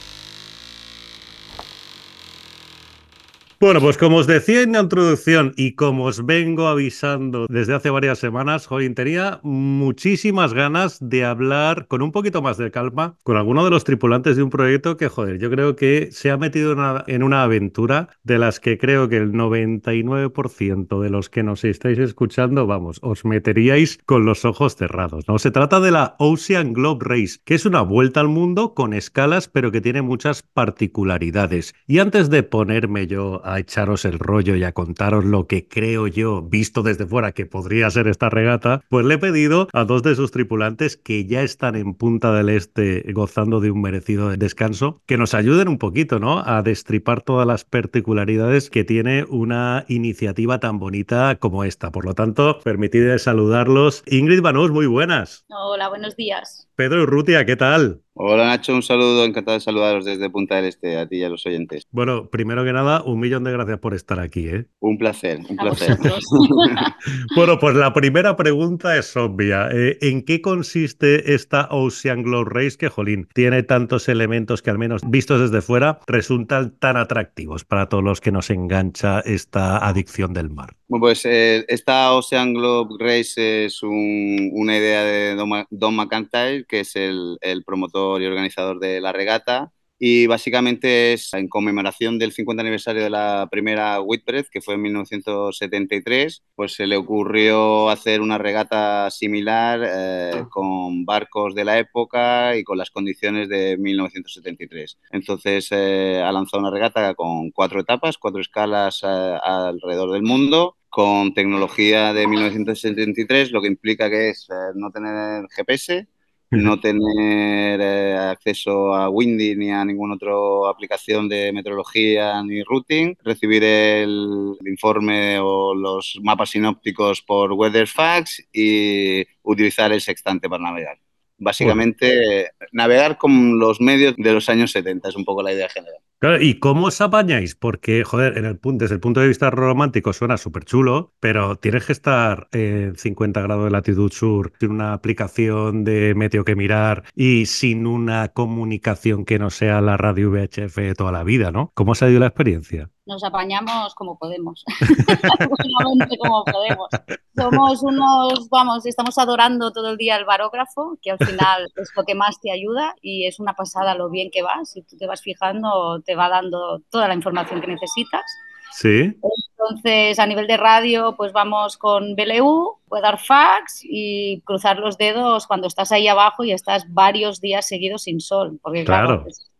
Bueno, 3.61 3.79
pues 3.79 3.99
como 3.99 4.17
os 4.17 4.25
decía 4.25 4.63
en 4.63 4.71
la 4.71 4.79
introducción 4.79 5.53
y 5.55 5.73
como 5.73 6.05
os 6.05 6.25
vengo 6.25 6.67
avisando 6.67 7.45
desde 7.47 7.75
hace 7.75 7.91
varias 7.91 8.17
semanas, 8.17 8.65
hoy 8.71 8.91
tenía 8.95 9.39
muchísimas 9.43 10.55
ganas 10.55 10.97
de 10.99 11.23
hablar 11.23 11.85
con 11.85 12.01
un 12.01 12.11
poquito 12.11 12.41
más 12.41 12.57
de 12.57 12.71
calma 12.71 13.17
con 13.21 13.37
alguno 13.37 13.63
de 13.63 13.69
los 13.69 13.83
tripulantes 13.83 14.35
de 14.35 14.41
un 14.41 14.49
proyecto 14.49 14.97
que, 14.97 15.09
joder, 15.09 15.37
yo 15.37 15.51
creo 15.51 15.75
que 15.75 16.09
se 16.11 16.31
ha 16.31 16.37
metido 16.37 16.71
en 17.05 17.21
una, 17.21 17.43
aventura 17.43 18.09
de 18.23 18.39
las 18.39 18.59
que 18.59 18.79
creo 18.79 19.07
que 19.09 19.17
el 19.17 19.31
99% 19.31 20.99
de 20.99 21.09
los 21.11 21.29
que 21.29 21.43
nos 21.43 21.63
estáis 21.63 21.99
escuchando, 21.99 22.65
vamos, 22.65 22.97
os 23.03 23.25
meteríais 23.25 23.99
con 24.07 24.25
los 24.25 24.43
ojos 24.43 24.75
cerrados, 24.75 25.27
¿no? 25.27 25.37
Se 25.37 25.51
trata 25.51 25.79
de 25.79 25.91
la 25.91 26.15
Ocean 26.17 26.73
Globe 26.73 27.05
Race, 27.07 27.37
que 27.45 27.53
es 27.53 27.67
una 27.67 27.81
vuelta 27.83 28.21
al 28.21 28.27
mundo 28.27 28.73
con 28.73 28.95
escalas, 28.95 29.47
pero 29.47 29.71
que 29.71 29.81
tiene 29.81 30.01
muchas 30.01 30.41
particularidades. 30.41 31.75
Y 31.85 31.99
antes 31.99 32.31
de 32.31 32.41
ponerme 32.41 33.05
yo 33.05 33.39
a 33.50 33.50
echaros 33.59 34.05
el 34.05 34.19
rollo 34.19 34.55
y 34.55 34.63
a 34.63 34.71
contaros 34.71 35.25
lo 35.25 35.47
que 35.47 35.67
creo 35.67 36.07
yo, 36.07 36.41
visto 36.41 36.83
desde 36.83 37.05
fuera, 37.05 37.31
que 37.31 37.45
podría 37.45 37.89
ser 37.89 38.07
esta 38.07 38.29
regata, 38.29 38.83
pues 38.89 39.05
le 39.05 39.15
he 39.15 39.17
pedido 39.17 39.67
a 39.73 39.83
dos 39.85 40.03
de 40.03 40.15
sus 40.15 40.31
tripulantes 40.31 40.97
que 40.97 41.25
ya 41.25 41.41
están 41.41 41.75
en 41.75 41.93
Punta 41.93 42.33
del 42.33 42.49
Este 42.49 43.03
gozando 43.13 43.59
de 43.59 43.71
un 43.71 43.81
merecido 43.81 44.29
descanso, 44.29 45.01
que 45.05 45.17
nos 45.17 45.33
ayuden 45.33 45.67
un 45.67 45.77
poquito, 45.77 46.19
¿no? 46.19 46.43
A 46.45 46.61
destripar 46.61 47.21
todas 47.21 47.47
las 47.47 47.65
particularidades 47.65 48.69
que 48.69 48.83
tiene 48.83 49.25
una 49.29 49.85
iniciativa 49.87 50.59
tan 50.59 50.79
bonita 50.79 51.37
como 51.39 51.63
esta. 51.63 51.91
Por 51.91 52.05
lo 52.05 52.13
tanto, 52.13 52.59
permitid 52.63 53.17
saludarlos. 53.17 54.03
Ingrid 54.05 54.41
Banús, 54.41 54.71
muy 54.71 54.85
buenas. 54.85 55.45
Hola, 55.49 55.89
buenos 55.89 56.15
días. 56.15 56.67
Pedro 56.75 57.03
Urrutia, 57.03 57.45
¿qué 57.45 57.55
tal? 57.55 58.01
Hola 58.13 58.45
Nacho, 58.45 58.75
un 58.75 58.83
saludo, 58.83 59.23
encantado 59.23 59.57
de 59.57 59.61
saludaros 59.61 60.03
desde 60.03 60.29
Punta 60.29 60.57
del 60.57 60.65
Este, 60.65 60.97
a 60.97 61.07
ti 61.07 61.17
y 61.17 61.23
a 61.23 61.29
los 61.29 61.45
oyentes. 61.45 61.87
Bueno, 61.91 62.29
primero 62.29 62.65
que 62.65 62.73
nada, 62.73 63.01
un 63.03 63.21
millón 63.21 63.45
de 63.45 63.53
gracias 63.53 63.79
por 63.79 63.93
estar 63.93 64.19
aquí. 64.19 64.49
¿eh? 64.49 64.65
Un 64.81 64.97
placer, 64.97 65.39
un 65.49 65.55
placer. 65.55 65.97
bueno, 67.35 67.57
pues 67.57 67.75
la 67.75 67.93
primera 67.93 68.35
pregunta 68.35 68.97
es 68.97 69.15
obvia. 69.15 69.69
Eh, 69.71 69.97
¿En 70.01 70.23
qué 70.23 70.41
consiste 70.41 71.33
esta 71.33 71.69
Ocean 71.71 72.23
Glow 72.23 72.43
Race 72.43 72.77
que, 72.77 72.89
jolín, 72.89 73.29
tiene 73.33 73.63
tantos 73.63 74.09
elementos 74.09 74.61
que 74.61 74.71
al 74.71 74.77
menos 74.77 75.01
vistos 75.09 75.39
desde 75.39 75.61
fuera 75.61 75.99
resultan 76.05 76.77
tan 76.79 76.97
atractivos 76.97 77.63
para 77.63 77.87
todos 77.87 78.03
los 78.03 78.19
que 78.19 78.33
nos 78.33 78.49
engancha 78.49 79.21
esta 79.21 79.77
adicción 79.77 80.33
del 80.33 80.49
mar? 80.49 80.75
Bueno, 80.91 81.03
pues 81.03 81.23
eh, 81.23 81.63
esta 81.69 82.11
Ocean 82.11 82.53
Globe 82.53 82.95
Race 82.99 83.63
es 83.63 83.81
una 83.81 84.77
idea 84.77 85.05
de 85.05 85.35
Don, 85.69 85.95
McIntyre, 85.95 86.65
que 86.67 86.81
es 86.81 86.97
el, 86.97 87.39
promotor 87.65 88.10
y 88.19 88.25
organizador 88.25 88.79
de 88.79 88.99
la 88.99 89.11
regata. 89.11 89.71
Y 90.03 90.25
básicamente 90.25 91.13
es 91.13 91.31
en 91.35 91.47
conmemoración 91.47 92.17
del 92.17 92.31
50 92.31 92.61
aniversario 92.61 93.03
de 93.03 93.11
la 93.11 93.47
primera 93.51 94.01
Whitbread, 94.01 94.47
que 94.51 94.59
fue 94.59 94.73
en 94.73 94.81
1973, 94.81 96.43
pues 96.55 96.73
se 96.73 96.87
le 96.87 96.97
ocurrió 96.97 97.87
hacer 97.91 98.19
una 98.19 98.39
regata 98.39 99.11
similar 99.11 99.81
eh, 99.85 100.45
con 100.49 101.05
barcos 101.05 101.53
de 101.53 101.65
la 101.65 101.77
época 101.77 102.57
y 102.57 102.63
con 102.63 102.79
las 102.79 102.89
condiciones 102.89 103.47
de 103.47 103.77
1973. 103.77 104.97
Entonces 105.11 105.67
eh, 105.69 106.19
ha 106.25 106.31
lanzado 106.31 106.61
una 106.61 106.71
regata 106.71 107.13
con 107.13 107.51
cuatro 107.51 107.81
etapas, 107.81 108.17
cuatro 108.17 108.41
escalas 108.41 109.03
alrededor 109.03 110.13
del 110.13 110.23
mundo 110.23 110.77
con 110.91 111.33
tecnología 111.33 112.13
de 112.13 112.27
1973, 112.27 113.51
lo 113.51 113.61
que 113.61 113.67
implica 113.67 114.09
que 114.09 114.29
es 114.31 114.47
eh, 114.49 114.73
no 114.75 114.91
tener 114.91 115.47
GPS, 115.55 116.07
no 116.51 116.79
tener 116.79 117.79
eh, 117.81 118.17
acceso 118.17 118.93
a 118.93 119.09
Windy 119.09 119.55
ni 119.55 119.71
a 119.71 119.85
ninguna 119.85 120.15
otra 120.15 120.33
aplicación 120.69 121.29
de 121.29 121.51
meteorología 121.53 122.43
ni 122.43 122.61
routing, 122.63 123.15
recibir 123.23 123.63
el, 123.63 124.57
informe 124.65 125.39
o 125.39 125.73
los 125.73 126.19
mapas 126.21 126.49
sinópticos 126.49 127.21
por 127.21 127.53
WeatherFax 127.53 128.49
y 128.51 129.25
utilizar 129.43 129.91
el 129.93 130.01
sextante 130.01 130.49
para 130.49 130.63
navegar. 130.63 130.99
básicamente 131.37 132.51
navegar 132.71 133.17
con 133.17 133.57
los 133.57 133.81
medios 133.81 134.15
de 134.17 134.33
los 134.33 134.47
años 134.49 134.71
70 134.71 135.09
es 135.09 135.15
un 135.15 135.25
poco 135.25 135.41
la 135.41 135.53
idea 135.53 135.69
general. 135.69 136.01
¿Y 136.39 136.59
cómo 136.59 136.87
os 136.87 137.01
apañáis? 137.01 137.55
Porque, 137.55 138.03
joder, 138.03 138.37
en 138.37 138.45
el, 138.45 138.59
desde 138.61 138.95
el 138.95 139.01
punto 139.01 139.21
de 139.21 139.27
vista 139.27 139.49
romántico 139.49 140.13
suena 140.13 140.37
súper 140.37 140.65
chulo, 140.65 141.13
pero 141.19 141.55
tienes 141.55 141.85
que 141.85 141.93
estar 141.93 142.47
en 142.51 142.95
50 142.95 143.41
grados 143.41 143.65
de 143.65 143.71
latitud 143.71 144.11
sur, 144.11 144.53
sin 144.59 144.71
una 144.71 144.93
aplicación 144.93 145.83
de 145.83 146.13
meteo 146.15 146.45
que 146.45 146.55
mirar 146.55 147.03
y 147.15 147.47
sin 147.47 147.87
una 147.87 148.29
comunicación 148.29 149.25
que 149.25 149.39
no 149.39 149.49
sea 149.49 149.81
la 149.81 149.97
radio 149.97 150.29
VHF 150.29 150.95
toda 150.95 151.11
la 151.11 151.23
vida, 151.23 151.51
¿no? 151.51 151.71
¿Cómo 151.73 151.93
os 151.93 152.03
ha 152.03 152.09
ido 152.09 152.19
la 152.19 152.27
experiencia? 152.27 152.91
nos 153.11 153.23
apañamos 153.23 153.93
como 153.95 154.17
podemos, 154.17 154.63
como 156.19 156.45
podemos. 156.45 156.87
Somos 157.35 157.83
unos, 157.83 158.49
vamos, 158.49 158.85
estamos 158.85 159.17
adorando 159.17 159.71
todo 159.71 159.91
el 159.91 159.97
día 159.97 160.17
el 160.17 160.25
barógrafo, 160.25 160.97
que 161.01 161.11
al 161.11 161.17
final 161.17 161.71
es 161.75 161.91
lo 161.95 162.03
que 162.03 162.15
más 162.15 162.39
te 162.39 162.51
ayuda 162.51 162.95
y 163.01 163.25
es 163.25 163.39
una 163.39 163.53
pasada 163.53 163.95
lo 163.95 164.09
bien 164.09 164.29
que 164.31 164.41
vas. 164.41 164.71
Si 164.71 164.81
tú 164.83 164.97
te 164.97 165.07
vas 165.07 165.21
fijando, 165.21 166.01
te 166.05 166.10
va 166.15 166.29
dando 166.29 166.81
toda 166.89 167.07
la 167.07 167.13
información 167.13 167.61
que 167.61 167.67
necesitas. 167.67 168.23
Sí. 168.71 169.15
Entonces, 169.51 170.17
a 170.17 170.25
nivel 170.25 170.47
de 170.47 170.57
radio, 170.57 171.15
pues 171.15 171.33
vamos 171.33 171.77
con 171.77 172.15
BLU, 172.15 172.79
puede 172.87 173.03
dar 173.03 173.19
fax 173.19 173.81
y 173.83 174.41
cruzar 174.41 174.79
los 174.79 174.97
dedos 174.97 175.45
cuando 175.45 175.67
estás 175.67 175.91
ahí 175.91 176.07
abajo 176.07 176.43
y 176.43 176.51
estás 176.51 176.91
varios 176.91 177.41
días 177.41 177.67
seguidos 177.67 178.03
sin 178.03 178.21
sol. 178.21 178.59
Porque, 178.61 178.83
claro, 178.83 179.23
pues, 179.23 179.51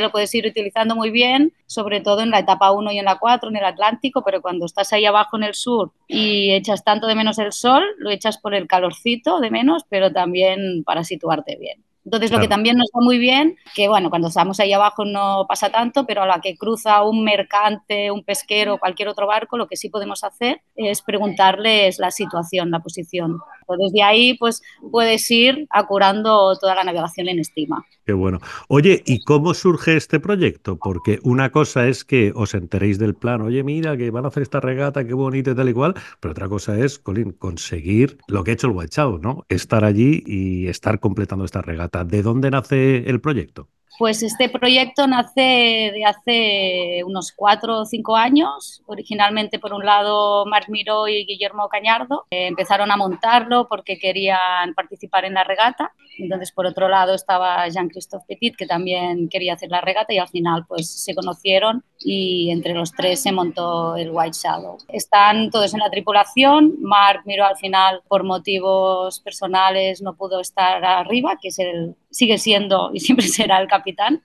lo 0.00 0.10
puedes 0.10 0.34
ir 0.34 0.46
utilizando 0.46 0.94
muy 0.94 1.10
bien, 1.10 1.52
sobre 1.66 2.00
todo 2.00 2.20
en 2.20 2.30
la 2.30 2.38
etapa 2.38 2.70
1 2.70 2.92
y 2.92 2.98
en 2.98 3.04
la 3.04 3.18
4, 3.18 3.50
en 3.50 3.56
el 3.56 3.64
Atlántico, 3.64 4.22
pero 4.24 4.40
cuando 4.40 4.66
estás 4.66 4.92
ahí 4.92 5.04
abajo 5.04 5.36
en 5.36 5.44
el 5.44 5.54
sur 5.54 5.92
y 6.06 6.52
echas 6.52 6.84
tanto 6.84 7.06
de 7.06 7.14
menos 7.14 7.38
el 7.38 7.52
sol, 7.52 7.84
lo 7.98 8.10
echas 8.10 8.38
por 8.38 8.54
el 8.54 8.66
calorcito 8.66 9.40
de 9.40 9.50
menos, 9.50 9.84
pero 9.88 10.12
también 10.12 10.84
para 10.84 11.04
situarte 11.04 11.56
bien. 11.56 11.82
Entonces, 12.04 12.30
lo 12.30 12.40
que 12.40 12.48
también 12.48 12.76
nos 12.76 12.88
va 12.96 13.04
muy 13.04 13.18
bien, 13.18 13.56
que 13.74 13.88
bueno, 13.88 14.08
cuando 14.08 14.28
estamos 14.28 14.58
ahí 14.58 14.72
abajo 14.72 15.04
no 15.04 15.44
pasa 15.48 15.70
tanto, 15.70 16.06
pero 16.06 16.22
a 16.22 16.26
la 16.26 16.40
que 16.40 16.56
cruza 16.56 17.02
un 17.02 17.24
mercante, 17.24 18.10
un 18.10 18.24
pesquero, 18.24 18.78
cualquier 18.78 19.08
otro 19.08 19.26
barco, 19.26 19.58
lo 19.58 19.68
que 19.68 19.76
sí 19.76 19.90
podemos 19.90 20.24
hacer 20.24 20.62
es 20.76 21.02
preguntarles 21.02 21.98
la 21.98 22.10
situación, 22.10 22.70
la 22.70 22.80
posición. 22.80 23.38
Desde 23.76 24.02
ahí, 24.02 24.36
pues 24.38 24.62
puedes 24.90 25.30
ir 25.30 25.66
acurando 25.70 26.56
toda 26.58 26.74
la 26.74 26.84
navegación 26.84 27.28
en 27.28 27.38
estima. 27.38 27.84
Qué 28.04 28.12
bueno. 28.12 28.38
Oye, 28.68 29.02
¿y 29.06 29.22
cómo 29.24 29.54
surge 29.54 29.96
este 29.96 30.20
proyecto? 30.20 30.76
Porque 30.78 31.18
una 31.22 31.50
cosa 31.50 31.86
es 31.86 32.04
que 32.04 32.32
os 32.34 32.54
enteréis 32.54 32.98
del 32.98 33.14
plan, 33.14 33.40
oye, 33.42 33.62
mira, 33.62 33.96
que 33.96 34.10
van 34.10 34.24
a 34.24 34.28
hacer 34.28 34.42
esta 34.42 34.60
regata, 34.60 35.06
qué 35.06 35.14
bonito 35.14 35.50
y 35.50 35.54
tal 35.54 35.68
y 35.68 35.72
cual, 35.72 35.94
pero 36.20 36.32
otra 36.32 36.48
cosa 36.48 36.78
es, 36.78 36.98
Colin, 36.98 37.32
conseguir 37.32 38.18
lo 38.26 38.42
que 38.42 38.52
ha 38.52 38.54
hecho 38.54 38.66
el 38.66 38.72
White 38.74 39.00
¿no? 39.20 39.44
Estar 39.48 39.84
allí 39.84 40.22
y 40.26 40.66
estar 40.66 41.00
completando 41.00 41.44
esta 41.44 41.62
regata. 41.62 42.04
¿De 42.04 42.22
dónde 42.22 42.50
nace 42.50 43.08
el 43.08 43.20
proyecto? 43.20 43.68
Pues 44.00 44.22
este 44.22 44.48
proyecto 44.48 45.06
nace 45.06 45.92
de 45.92 46.04
hace 46.06 47.04
unos 47.04 47.32
cuatro 47.36 47.80
o 47.80 47.84
cinco 47.84 48.16
años. 48.16 48.82
Originalmente, 48.86 49.58
por 49.58 49.74
un 49.74 49.84
lado, 49.84 50.46
Marc 50.46 50.70
Miró 50.70 51.06
y 51.06 51.26
Guillermo 51.26 51.68
Cañardo 51.68 52.24
eh, 52.30 52.46
empezaron 52.46 52.90
a 52.90 52.96
montarlo 52.96 53.68
porque 53.68 53.98
querían 53.98 54.72
participar 54.74 55.26
en 55.26 55.34
la 55.34 55.44
regata. 55.44 55.92
Entonces, 56.16 56.50
por 56.50 56.64
otro 56.64 56.88
lado, 56.88 57.14
estaba 57.14 57.68
Jean-Christophe 57.68 58.24
Petit, 58.26 58.56
que 58.56 58.66
también 58.66 59.28
quería 59.28 59.52
hacer 59.52 59.70
la 59.70 59.82
regata 59.82 60.14
y 60.14 60.18
al 60.18 60.28
final 60.28 60.64
pues 60.66 60.90
se 60.90 61.14
conocieron 61.14 61.84
y 61.98 62.50
entre 62.50 62.72
los 62.72 62.92
tres 62.92 63.22
se 63.22 63.32
montó 63.32 63.96
el 63.96 64.10
White 64.10 64.38
Shadow. 64.42 64.78
Están 64.88 65.50
todos 65.50 65.74
en 65.74 65.80
la 65.80 65.90
tripulación. 65.90 66.76
Marc 66.80 67.26
Miró 67.26 67.44
al 67.44 67.58
final, 67.58 68.00
por 68.08 68.24
motivos 68.24 69.20
personales, 69.20 70.00
no 70.00 70.14
pudo 70.16 70.40
estar 70.40 70.82
arriba, 70.82 71.38
que 71.38 71.48
es 71.48 71.58
el, 71.58 71.96
sigue 72.10 72.38
siendo 72.38 72.90
y 72.92 73.00
siempre 73.00 73.26
será 73.28 73.60
el 73.60 73.68
capitán, 73.68 74.22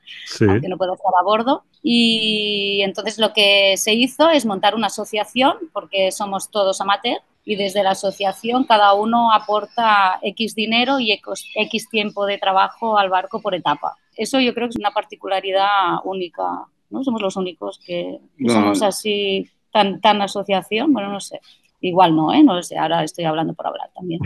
aunque 0.48 0.68
no 0.68 0.78
puede 0.78 0.94
estar 0.94 1.12
a 1.20 1.24
bordo. 1.24 1.64
Y 1.82 2.82
entonces 2.82 3.20
lo 3.20 3.34
que 3.34 3.78
se 3.78 3.94
hizo 3.94 4.30
es 4.30 4.46
montar 4.46 4.76
una 4.76 4.88
asociación, 4.88 5.58
porque 5.72 6.12
somos 6.12 6.50
todos 6.50 6.82
amateurs, 6.82 7.22
y 7.46 7.56
desde 7.56 7.84
la 7.84 7.92
asociación 7.92 8.64
cada 8.64 8.96
uno 8.96 9.32
aporta 9.32 10.20
X 10.24 10.56
dinero 10.56 11.00
y 11.00 11.12
X 11.12 11.90
tiempo 11.90 12.26
de 12.26 12.40
trabajo 12.40 12.98
al 12.98 13.10
barco 13.10 13.40
por 13.40 13.54
etapa. 13.54 13.96
Eso 14.16 14.40
yo 14.40 14.54
creo 14.54 14.68
que 14.68 14.72
es 14.72 14.80
una 14.80 14.92
particularidad 14.92 15.98
única, 16.06 16.44
¿no? 16.90 17.04
Somos 17.04 17.22
los 17.22 17.36
únicos 17.36 17.80
que, 17.86 18.20
somos 18.48 18.82
así, 18.82 19.48
tan, 19.72 20.02
tan 20.02 20.22
asociación, 20.22 20.92
bueno, 20.92 21.10
no 21.10 21.20
sé. 21.20 21.40
Igual 21.88 22.16
no, 22.16 22.34
¿eh? 22.34 22.44
No 22.44 22.56
lo 22.56 22.64
sé, 22.64 22.78
ahora 22.78 23.04
estoy 23.04 23.26
hablando 23.26 23.54
por 23.54 23.68
hablar 23.68 23.92
también. 23.94 24.20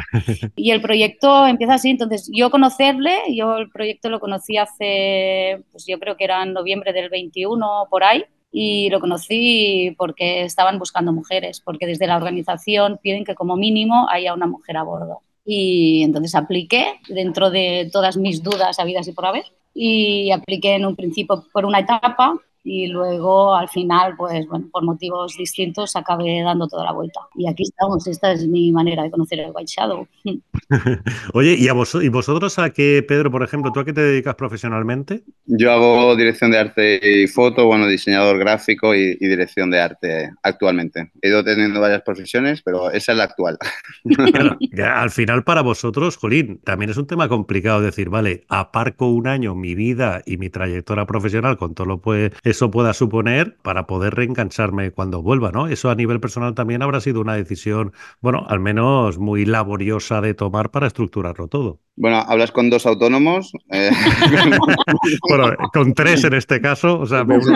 Y 0.55 0.71
el 0.71 0.81
proyecto 0.81 1.45
empieza 1.45 1.73
así, 1.73 1.89
entonces 1.89 2.29
yo 2.33 2.49
conocerle, 2.49 3.35
yo 3.35 3.57
el 3.57 3.69
proyecto 3.69 4.09
lo 4.09 4.19
conocí 4.19 4.57
hace, 4.57 5.63
pues 5.71 5.85
yo 5.85 5.99
creo 5.99 6.15
que 6.15 6.23
era 6.23 6.41
en 6.43 6.53
noviembre 6.53 6.93
del 6.93 7.09
21 7.09 7.87
por 7.89 8.03
ahí, 8.03 8.23
y 8.51 8.89
lo 8.89 8.99
conocí 8.99 9.93
porque 9.97 10.43
estaban 10.43 10.79
buscando 10.79 11.11
mujeres, 11.11 11.59
porque 11.59 11.85
desde 11.85 12.07
la 12.07 12.15
organización 12.15 12.97
piden 13.01 13.25
que 13.25 13.35
como 13.35 13.57
mínimo 13.57 14.07
haya 14.09 14.33
una 14.33 14.47
mujer 14.47 14.77
a 14.77 14.83
bordo. 14.83 15.21
Y 15.45 16.03
entonces 16.03 16.35
apliqué 16.35 16.99
dentro 17.09 17.49
de 17.51 17.89
todas 17.91 18.15
mis 18.17 18.41
dudas 18.41 18.79
habidas 18.79 19.07
y 19.07 19.11
por 19.11 19.25
haber 19.25 19.45
y 19.73 20.31
apliqué 20.31 20.75
en 20.75 20.85
un 20.85 20.95
principio 20.95 21.45
por 21.51 21.65
una 21.65 21.79
etapa 21.79 22.35
y 22.71 22.85
luego 22.85 23.55
al 23.55 23.67
final, 23.67 24.13
pues 24.15 24.45
bueno, 24.47 24.69
por 24.71 24.83
motivos 24.83 25.35
distintos 25.35 25.95
acabé 25.95 26.43
dando 26.43 26.67
toda 26.67 26.85
la 26.85 26.91
vuelta. 26.91 27.19
Y 27.35 27.49
aquí 27.49 27.63
estamos, 27.63 28.05
esta 28.05 28.31
es 28.31 28.47
mi 28.47 28.71
manera 28.71 29.01
de 29.01 29.09
conocer 29.09 29.39
el 29.39 29.51
White 29.51 29.71
Shadow. 29.75 30.07
Oye, 31.33 31.55
¿y, 31.57 31.67
a 31.67 31.73
vos, 31.73 31.97
¿y 31.99 32.09
vosotros 32.09 32.59
a 32.59 32.69
qué, 32.69 33.03
Pedro, 33.07 33.31
por 33.31 33.41
ejemplo, 33.41 33.71
tú 33.71 33.79
a 33.79 33.85
qué 33.85 33.91
te 33.91 34.01
dedicas 34.01 34.35
profesionalmente? 34.35 35.23
Yo 35.47 35.71
hago 35.71 36.15
dirección 36.15 36.51
de 36.51 36.59
arte 36.59 36.99
y 37.01 37.25
foto, 37.25 37.65
bueno, 37.65 37.87
diseñador 37.87 38.37
gráfico 38.37 38.93
y, 38.93 39.15
dirección 39.15 39.71
de 39.71 39.81
arte 39.81 40.31
actualmente. 40.43 41.11
He 41.23 41.29
ido 41.29 41.43
teniendo 41.43 41.81
varias 41.81 42.03
profesiones, 42.03 42.61
pero 42.61 42.91
esa 42.91 43.13
es 43.13 43.17
la 43.17 43.23
actual. 43.23 43.57
al 44.83 45.09
final 45.09 45.43
para 45.43 45.61
vosotros, 45.61 46.17
Jolín, 46.17 46.59
también 46.63 46.91
es 46.91 46.97
un 46.97 47.07
tema 47.07 47.29
complicado 47.29 47.81
decir, 47.81 48.09
vale, 48.09 48.43
aparco 48.47 49.07
un 49.07 49.27
año 49.27 49.55
mi 49.55 49.73
vida 49.73 50.21
y 50.27 50.37
mi 50.37 50.51
trayectoria 50.51 51.07
profesional 51.07 51.57
con 51.57 51.73
todo 51.73 51.87
lo 51.87 52.01
que 52.01 52.31
eso 52.59 52.71
pueda 52.71 52.93
suponer 52.93 53.55
para 53.61 53.87
poder 53.87 54.15
reengancharme 54.15 54.91
cuando 54.91 55.21
vuelva, 55.21 55.53
¿no? 55.53 55.67
Eso 55.67 55.89
a 55.89 55.95
nivel 55.95 56.19
personal 56.19 56.55
también 56.55 56.81
habrá 56.81 56.99
sido 56.99 57.21
una 57.21 57.35
decisión, 57.35 57.93
bueno, 58.19 58.45
al 58.49 58.59
menos 58.59 59.17
muy 59.17 59.45
laboriosa 59.45 60.19
de 60.19 60.33
tomar 60.33 60.69
para 60.69 60.87
estructurarlo 60.87 61.47
todo. 61.47 61.79
Bueno, 61.95 62.23
hablas 62.27 62.53
con 62.53 62.69
dos 62.69 62.85
autónomos. 62.85 63.51
Eh. 63.71 63.91
bueno, 65.29 65.53
con 65.73 65.93
tres 65.93 66.23
en 66.23 66.33
este 66.33 66.61
caso, 66.61 66.97
o 66.97 67.05
sea, 67.05 67.25
me. 67.25 67.41
Si, 67.41 67.49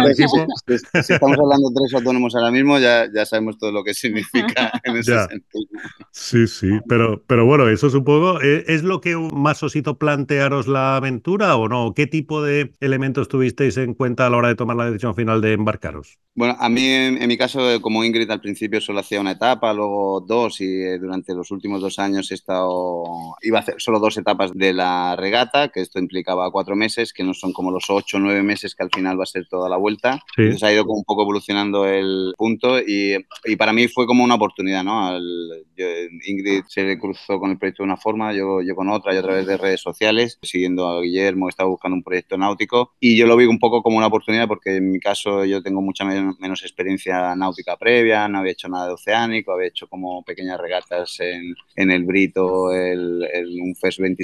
estamos 0.93 1.37
hablando 1.39 1.69
de 1.69 1.75
tres 1.75 1.93
autónomos 1.93 2.35
ahora 2.35 2.51
mismo, 2.51 2.77
ya, 2.77 3.09
ya 3.13 3.25
sabemos 3.25 3.57
todo 3.57 3.71
lo 3.71 3.85
que 3.85 3.93
significa 3.93 4.69
en 4.83 4.97
ese 4.97 5.17
sentido. 5.17 5.65
Sí, 6.11 6.47
sí, 6.47 6.67
pero, 6.89 7.23
pero 7.25 7.45
bueno, 7.45 7.69
eso 7.69 7.89
supongo, 7.89 8.41
¿e, 8.41 8.65
¿es 8.67 8.83
lo 8.83 8.99
que 8.99 9.15
más 9.15 9.63
os 9.63 9.77
hizo 9.77 9.97
plantearos 9.97 10.67
la 10.67 10.97
aventura 10.97 11.55
o 11.55 11.69
no? 11.69 11.93
¿Qué 11.93 12.05
tipo 12.05 12.43
de 12.43 12.73
elementos 12.81 13.29
tuvisteis 13.29 13.77
en 13.77 13.93
cuenta 13.93 14.27
a 14.27 14.29
la 14.29 14.37
hora 14.37 14.49
de 14.49 14.55
tomar 14.55 14.75
la 14.75 14.82
decisión 14.85 15.15
final 15.15 15.41
de 15.41 15.53
embarcaros? 15.53 16.17
Bueno, 16.35 16.55
a 16.59 16.67
mí 16.67 16.83
en, 16.87 17.27
mi 17.27 17.37
caso, 17.37 17.79
como 17.79 18.03
Ingrid 18.03 18.29
al 18.31 18.41
principio 18.41 18.81
solo 18.81 19.01
hacía 19.01 19.21
una 19.21 19.31
etapa, 19.33 19.71
luego 19.71 20.19
dos 20.19 20.61
y 20.61 20.81
eh, 20.81 20.97
durante 20.97 21.35
los 21.35 21.51
últimos 21.51 21.79
dos 21.79 21.99
años 21.99 22.31
he 22.31 22.33
estado, 22.33 23.03
iba 23.43 23.59
a 23.59 23.61
hacer 23.61 23.75
solo 23.77 23.99
dos 23.99 24.17
etapas 24.17 24.51
de 24.55 24.73
la 24.73 25.15
regata, 25.15 25.67
que 25.67 25.81
esto 25.81 25.99
implicaba 25.99 26.49
cuatro 26.49 26.75
meses, 26.75 27.13
que 27.13 27.23
no 27.23 27.35
son 27.35 27.53
como 27.53 27.69
los 27.69 27.87
ocho 27.89 28.17
o 28.17 28.19
nueve 28.19 28.41
meses 28.41 28.73
que 28.73 28.81
al 28.81 28.89
final 28.89 29.19
va 29.19 29.23
a 29.23 29.27
ser 29.27 29.47
toda 29.47 29.69
la 29.69 29.77
vuelta. 29.77 30.23
Entonces 30.35 30.63
ha 30.63 30.73
ido 30.73 30.85
como 30.85 30.97
un 30.97 31.03
poco 31.03 31.21
evolucionando 31.21 31.85
el 31.85 32.33
punto 32.35 32.79
y, 32.79 33.15
y 33.45 33.55
para 33.55 33.71
mí 33.71 33.87
fue 33.87 34.07
como 34.07 34.23
una 34.23 34.35
oportunidad, 34.35 34.83
¿no? 34.83 35.15
Ingrid 36.25 36.63
se 36.67 36.97
cruzó 36.97 37.39
con 37.39 37.51
el 37.51 37.59
proyecto 37.59 37.83
de 37.83 37.87
una 37.87 37.97
forma, 37.97 38.33
yo, 38.33 38.61
yo 38.61 38.75
con 38.75 38.89
otra, 38.89 39.13
y 39.13 39.17
a 39.17 39.21
través 39.21 39.45
de 39.45 39.57
redes 39.57 39.81
sociales, 39.81 40.39
siguiendo 40.41 40.87
a 40.87 40.99
Guillermo, 41.01 41.47
estaba 41.47 41.69
buscando 41.69 41.95
un 41.95 42.03
proyecto 42.03 42.37
náutico 42.37 42.93
y 42.99 43.17
yo 43.17 43.27
lo 43.27 43.37
vi 43.37 43.45
un 43.45 43.59
poco 43.59 43.83
como 43.83 43.97
una 43.97 44.07
oportunidad 44.07 44.47
porque 44.47 44.72
en 44.77 44.91
mi 44.91 44.99
caso 44.99 45.45
yo 45.45 45.61
tengo 45.61 45.81
mucha 45.81 46.05
menos, 46.05 46.61
experiencia 46.61 47.35
náutica 47.35 47.77
previa, 47.77 48.27
no 48.27 48.39
había 48.39 48.53
hecho 48.53 48.69
nada 48.69 48.87
de 48.87 48.93
oceánico, 48.93 49.53
había 49.53 49.67
hecho 49.67 49.87
como 49.87 50.23
pequeñas 50.23 50.59
regatas 50.59 51.19
en, 51.19 51.55
en 51.75 51.91
el 51.91 52.03
Brito, 52.03 52.71
el, 52.73 53.27
el, 53.33 53.59
un 53.61 53.75
FES 53.75 53.97
20 53.99 54.23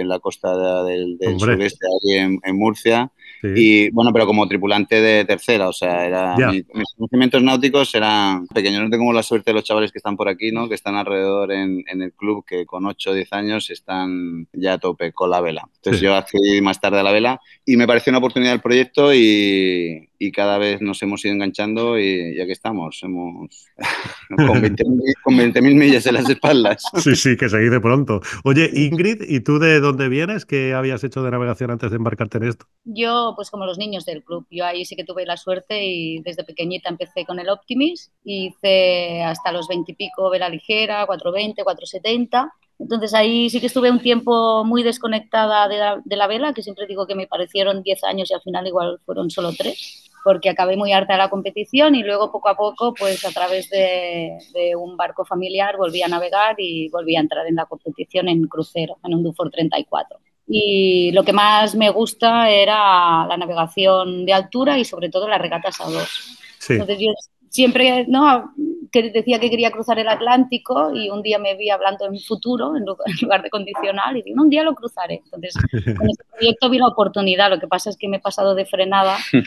en 0.00 0.08
la 0.08 0.18
costa 0.18 0.84
del, 0.84 1.18
sureste, 1.38 1.86
ahí 1.86 2.18
en, 2.18 2.56
Murcia. 2.56 3.10
Y 3.42 3.90
bueno, 3.90 4.12
pero 4.12 4.26
como 4.26 4.46
tripulante 4.46 5.00
de 5.00 5.24
tercera, 5.24 5.68
o 5.68 5.72
sea, 5.72 6.06
era, 6.06 6.36
mis, 6.52 6.64
conocimientos 6.96 7.42
náuticos 7.42 7.94
eran 7.94 8.46
pequeños. 8.48 8.82
No 8.82 8.90
tengo 8.90 9.12
la 9.12 9.22
suerte 9.22 9.50
de 9.50 9.54
los 9.54 9.64
chavales 9.64 9.92
que 9.92 9.98
están 9.98 10.16
por 10.16 10.28
aquí, 10.28 10.52
¿no? 10.52 10.68
Que 10.68 10.74
están 10.74 10.96
alrededor 10.96 11.52
en, 11.52 11.84
el 11.88 12.12
club, 12.12 12.44
que 12.46 12.66
con 12.66 12.86
8 12.86 13.10
o 13.10 13.14
10 13.14 13.32
años 13.32 13.70
están 13.70 14.46
ya 14.52 14.74
a 14.74 14.78
tope 14.78 15.12
con 15.12 15.30
la 15.30 15.40
vela. 15.40 15.68
Entonces 15.76 16.02
yo 16.02 16.14
accedí 16.14 16.60
más 16.60 16.80
tarde 16.80 17.00
a 17.00 17.02
la 17.02 17.12
vela 17.12 17.40
y 17.64 17.76
me 17.76 17.86
pareció 17.86 18.10
una 18.10 18.18
oportunidad 18.18 18.52
el 18.52 18.60
proyecto 18.60 19.14
y, 19.14 20.09
y 20.22 20.32
cada 20.32 20.58
vez 20.58 20.82
nos 20.82 21.02
hemos 21.02 21.24
ido 21.24 21.32
enganchando 21.32 21.98
y, 21.98 22.36
ya 22.36 22.42
aquí 22.42 22.52
estamos, 22.52 23.00
hemos 23.02 23.66
con 24.36 25.36
20.000 25.36 25.74
millas 25.74 26.06
en 26.06 26.14
las 26.14 26.28
espaldas. 26.28 26.84
Sí, 27.00 27.16
sí, 27.16 27.36
que 27.38 27.48
se 27.48 27.58
dice 27.58 27.80
pronto. 27.80 28.20
Oye, 28.44 28.70
Ingrid, 28.74 29.22
¿y 29.26 29.40
tú 29.40 29.58
de 29.58 29.80
dónde 29.80 30.10
vienes? 30.10 30.44
¿Qué 30.44 30.74
habías 30.74 31.02
hecho 31.02 31.22
de 31.22 31.30
navegación 31.30 31.70
antes 31.70 31.90
de 31.90 31.96
embarcarte 31.96 32.36
en 32.36 32.44
esto? 32.44 32.66
Yo, 32.84 33.32
pues 33.34 33.50
como 33.50 33.64
los 33.64 33.78
niños 33.78 34.04
del 34.04 34.22
club, 34.22 34.46
yo 34.50 34.66
ahí 34.66 34.84
sí 34.84 34.94
que 34.94 35.04
tuve 35.04 35.24
la 35.24 35.38
suerte 35.38 35.82
y 35.82 36.20
desde 36.20 36.44
pequeñita 36.44 36.90
empecé 36.90 37.24
con 37.24 37.40
el 37.40 37.48
Optimis, 37.48 38.12
hice 38.22 39.22
hasta 39.22 39.52
los 39.52 39.66
20 39.68 39.92
y 39.92 39.94
pico 39.94 40.28
vela 40.28 40.50
ligera, 40.50 41.06
420, 41.06 41.64
470 41.64 42.52
entonces 42.80 43.12
ahí 43.12 43.50
sí 43.50 43.60
que 43.60 43.66
estuve 43.66 43.90
un 43.90 44.00
tiempo 44.00 44.64
muy 44.64 44.82
desconectada 44.82 45.68
de 45.68 46.16
la, 46.16 46.26
vela, 46.26 46.54
que 46.54 46.62
siempre 46.62 46.86
digo 46.86 47.06
que 47.06 47.14
me 47.14 47.26
parecieron 47.26 47.82
10 47.82 48.04
años 48.04 48.30
y 48.30 48.34
al 48.34 48.40
final 48.40 48.66
igual 48.66 48.98
fueron 49.04 49.30
solo 49.30 49.52
3, 49.52 50.09
porque 50.24 50.50
acabé 50.50 50.76
muy 50.76 50.92
harta 50.92 51.14
de 51.14 51.18
la 51.18 51.30
competición 51.30 51.94
y 51.94 52.02
luego 52.02 52.30
poco 52.30 52.48
a 52.48 52.56
poco, 52.56 52.94
pues 52.94 53.24
a 53.24 53.30
través 53.30 53.68
de, 53.70 54.38
un 54.76 54.96
barco 54.96 55.24
familiar 55.24 55.76
volví 55.76 56.02
a 56.02 56.08
navegar 56.08 56.56
y 56.58 56.88
volví 56.90 57.16
a 57.16 57.20
entrar 57.20 57.46
en 57.46 57.56
la 57.56 57.66
competición 57.66 58.28
en 58.28 58.46
crucero, 58.46 58.98
en 59.04 59.14
un 59.14 59.22
Dufour 59.22 59.50
34 59.50 60.18
y 60.52 61.12
lo 61.12 61.22
que 61.22 61.32
más 61.32 61.76
me 61.76 61.90
gusta 61.90 62.50
era 62.50 63.24
la 63.24 63.36
navegación 63.36 64.26
de 64.26 64.32
altura 64.32 64.78
y 64.78 64.84
sobre 64.84 65.08
todo 65.08 65.28
las 65.28 65.40
regatas 65.40 65.80
a 65.80 65.88
dos. 65.88 66.36
Entonces 66.68 66.98
yo 66.98 67.12
siempre 67.48 68.04
¿no? 68.08 68.52
Que 68.90 69.10
decía 69.10 69.38
que 69.38 69.50
quería 69.50 69.70
cruzar 69.70 69.98
el 69.98 70.08
Atlántico 70.08 70.92
y 70.94 71.10
un 71.10 71.22
día 71.22 71.38
me 71.38 71.56
vi 71.56 71.70
hablando 71.70 72.06
en 72.06 72.18
futuro 72.20 72.76
en 72.76 72.84
lugar 72.84 73.42
de 73.42 73.50
condicional 73.50 74.16
y 74.16 74.22
dije, 74.22 74.38
un 74.38 74.50
día 74.50 74.62
lo 74.62 74.74
cruzaré. 74.74 75.22
Entonces, 75.24 75.54
con 75.96 76.08
este 76.08 76.24
proyecto 76.30 76.70
vi 76.70 76.78
la 76.78 76.88
oportunidad, 76.88 77.50
lo 77.50 77.58
que 77.58 77.68
pasa 77.68 77.90
es 77.90 77.96
que 77.96 78.08
me 78.08 78.18
he 78.18 78.20
pasado 78.20 78.54
de 78.54 78.66
frenada. 78.66 79.16
el 79.32 79.42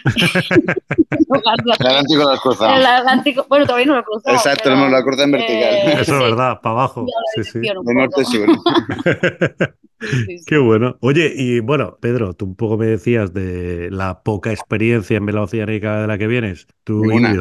Atlántico 1.73 2.23
lo 2.23 2.29
has 2.29 2.41
cruzado. 2.41 2.75
El 2.75 2.85
Atlántico, 2.85 3.45
bueno, 3.49 3.65
todavía 3.65 3.87
no 3.87 3.93
lo 3.95 3.99
he 3.99 4.03
cruzado. 4.03 4.35
Exacto, 4.35 4.75
no 4.75 4.89
lo 4.89 4.97
he 4.97 5.03
cruzado 5.03 5.23
en 5.25 5.31
vertical. 5.31 5.73
Eh, 5.73 5.97
Eso 6.01 6.15
es 6.15 6.21
verdad, 6.21 6.61
para 6.61 6.75
abajo. 6.75 7.05
Sí, 7.35 7.43
sí. 7.43 7.59
De 7.59 7.93
norte 7.93 8.25
sur. 8.25 8.47
Qué 10.45 10.57
bueno. 10.57 10.97
Oye, 11.01 11.33
y 11.35 11.59
bueno, 11.59 11.97
Pedro, 12.01 12.33
tú 12.33 12.45
un 12.45 12.55
poco 12.55 12.77
me 12.77 12.85
decías 12.85 13.33
de 13.33 13.89
la 13.91 14.23
poca 14.23 14.51
experiencia 14.51 15.17
en 15.17 15.25
vela 15.25 15.41
oceánica 15.41 16.01
de 16.01 16.07
la 16.07 16.17
que 16.17 16.27
vienes. 16.27 16.67
Tú, 16.83 17.03
Ingrid, 17.11 17.39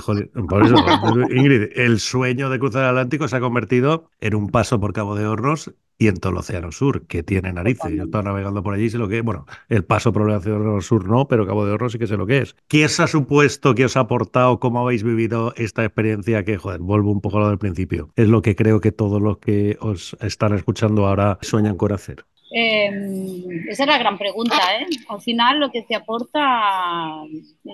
por 0.48 0.64
eso, 0.64 0.74
Ingrid, 1.30 1.70
el 1.74 1.98
sueño 2.00 2.50
de 2.50 2.58
cruzar 2.58 2.82
el 2.84 2.90
Atlántico 2.90 3.28
se 3.28 3.36
ha 3.36 3.40
convertido 3.40 4.10
en 4.20 4.34
un 4.34 4.48
paso 4.48 4.80
por 4.80 4.92
Cabo 4.92 5.14
de 5.14 5.26
Hornos 5.26 5.72
y 5.98 6.08
en 6.08 6.16
todo 6.16 6.32
el 6.32 6.38
Océano 6.38 6.72
Sur, 6.72 7.06
que 7.06 7.22
tiene 7.22 7.52
narices. 7.52 7.92
Yo 7.92 8.04
estaba 8.04 8.24
navegando 8.24 8.62
por 8.62 8.74
allí 8.74 8.84
y 8.84 8.90
sé 8.90 8.98
lo 8.98 9.08
que 9.08 9.18
es. 9.18 9.24
Bueno, 9.24 9.46
el 9.68 9.84
paso 9.84 10.12
por 10.12 10.28
el 10.28 10.36
Océano 10.36 10.80
Sur 10.80 11.08
no, 11.08 11.28
pero 11.28 11.46
Cabo 11.46 11.64
de 11.64 11.72
Hornos 11.72 11.92
sí 11.92 11.98
que 11.98 12.08
sé 12.08 12.16
lo 12.16 12.26
que 12.26 12.38
es. 12.38 12.56
¿Qué 12.66 12.84
os 12.84 12.98
ha 12.98 13.06
supuesto, 13.06 13.74
qué 13.74 13.84
os 13.84 13.96
ha 13.96 14.00
aportado, 14.00 14.58
cómo 14.58 14.80
habéis 14.80 15.04
vivido 15.04 15.52
esta 15.56 15.84
experiencia 15.84 16.44
que, 16.44 16.56
joder, 16.56 16.80
vuelvo 16.80 17.12
un 17.12 17.20
poco 17.20 17.38
a 17.38 17.42
lo 17.42 17.48
del 17.50 17.58
principio? 17.58 18.10
Es 18.16 18.28
lo 18.28 18.42
que 18.42 18.56
creo 18.56 18.80
que 18.80 18.90
todos 18.90 19.22
los 19.22 19.38
que 19.38 19.76
os 19.80 20.16
están 20.20 20.54
escuchando 20.54 21.06
ahora 21.06 21.38
sueñan 21.42 21.76
con 21.76 21.92
hacer. 21.92 22.24
Em, 22.54 23.68
esa 23.68 23.84
es 23.84 23.88
la 23.88 23.98
gran 23.98 24.18
pregunta, 24.18 24.56
¿eh? 24.78 24.86
Al 25.08 25.20
final 25.20 25.58
lo 25.58 25.70
que 25.70 25.82
te 25.82 25.94
aporta, 25.94 27.22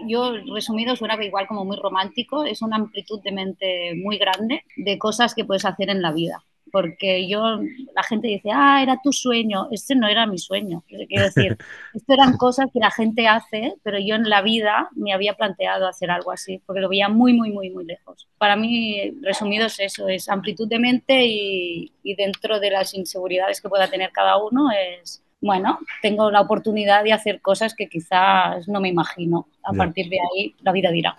yo 0.07 0.33
resumido 0.55 0.95
suena 0.95 1.23
igual 1.23 1.47
como 1.47 1.65
muy 1.65 1.77
romántico, 1.77 2.45
es 2.45 2.63
una 2.63 2.77
amplitud 2.77 3.21
de 3.23 3.33
mente 3.33 3.95
muy 3.97 4.19
grande 4.19 4.63
de 4.77 4.99
cosas 4.99 5.35
que 5.35 5.45
puedes 5.45 5.65
hacer 5.65 5.91
en 5.91 6.03
la 6.03 6.13
vida 6.13 6.45
porque 6.71 7.29
yo, 7.29 7.61
la 7.95 8.03
gente 8.03 8.29
dice, 8.29 8.51
ah, 8.53 8.83
era 8.83 8.99
tu 9.03 9.13
sueño, 9.13 9.69
este 9.71 9.95
no 9.95 10.07
era 10.09 10.27
mi 10.27 10.39
sueño, 10.39 10.85
quiero 10.87 11.25
decir, 11.25 11.57
esto 11.95 12.13
eran 12.13 12.37
cosas 12.37 12.67
que 12.73 12.81
la 12.81 12.91
gente 12.91 13.27
hace, 13.27 13.75
pero 13.83 13.99
yo 13.99 14.15
en 14.15 14.29
la 14.29 14.43
vida 14.43 14.89
me 14.95 15.13
había 15.13 15.35
planteado 15.35 15.87
hacer 15.87 16.11
algo 16.11 16.31
así, 16.31 16.63
porque 16.67 16.81
lo 16.81 16.89
veía 16.89 17.09
muy, 17.09 17.33
muy, 17.33 17.51
muy, 17.51 17.71
muy 17.71 17.85
lejos. 17.85 18.29
Para 18.39 18.57
mí, 18.57 19.13
resumido 19.23 19.67
es 19.67 19.81
eso, 19.81 20.09
es 20.09 20.29
amplitud 20.29 20.69
de 20.69 20.79
mente 20.79 21.27
y, 21.27 21.93
y 22.03 22.15
dentro 22.15 22.61
de 22.61 22.71
las 22.71 22.95
inseguridades 22.95 23.61
que 23.61 23.69
pueda 23.69 23.89
tener 23.89 24.11
cada 24.13 24.37
uno 24.37 24.71
es 24.71 25.23
bueno, 25.41 25.79
tengo 26.03 26.31
la 26.31 26.41
oportunidad 26.41 27.05
de 27.05 27.13
hacer 27.13 27.41
cosas 27.41 27.75
que 27.75 27.89
quizás 27.89 28.67
no 28.67 28.81
me 28.81 28.89
imagino. 28.89 29.47
A 29.69 29.73
partir 29.75 30.09
de 30.09 30.19
ahí, 30.19 30.55
la 30.63 30.73
vida 30.73 30.91
dirá. 30.91 31.17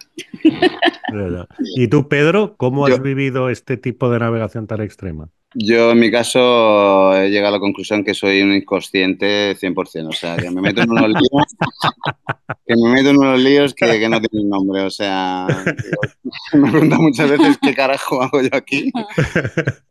¿Y 1.75 1.88
tú, 1.88 2.08
Pedro, 2.08 2.56
cómo 2.58 2.86
has 2.88 3.01
vivido 3.01 3.50
este 3.50 3.77
tipo 3.77 4.10
de 4.10 4.20
navegación 4.20 4.65
tan 4.65 4.82
extrema? 4.82 5.29
Yo, 5.56 5.91
en 5.91 6.00
mi 6.00 6.12
caso, 6.12 7.15
he 7.15 7.31
llegado 7.31 7.55
a 7.55 7.57
la 7.57 7.59
conclusión 7.59 8.03
que 8.03 8.14
soy 8.14 8.44
un 8.44 8.53
inconsciente 8.53 9.57
100%. 9.57 10.07
O 10.07 10.12
sea, 10.12 10.38
que 10.38 10.51
me 10.51 10.62
meto 10.62 10.81
en 10.83 10.92
unos 10.92 11.09
líos 11.09 11.55
que, 12.68 12.75
me 12.75 12.90
meto 12.92 13.09
en 13.09 13.18
unos 13.18 13.40
líos 13.40 13.74
que, 13.74 14.09
no 14.09 14.22
tienen 14.22 14.48
nombre. 14.48 14.81
O 14.81 14.92
sea, 14.92 15.48
me 16.53 16.70
preguntan 16.70 17.01
muchas 17.01 17.31
veces 17.31 17.57
qué 17.59 17.74
carajo 17.74 18.22
hago 18.22 18.44
yo 18.44 18.50
aquí. 18.53 18.92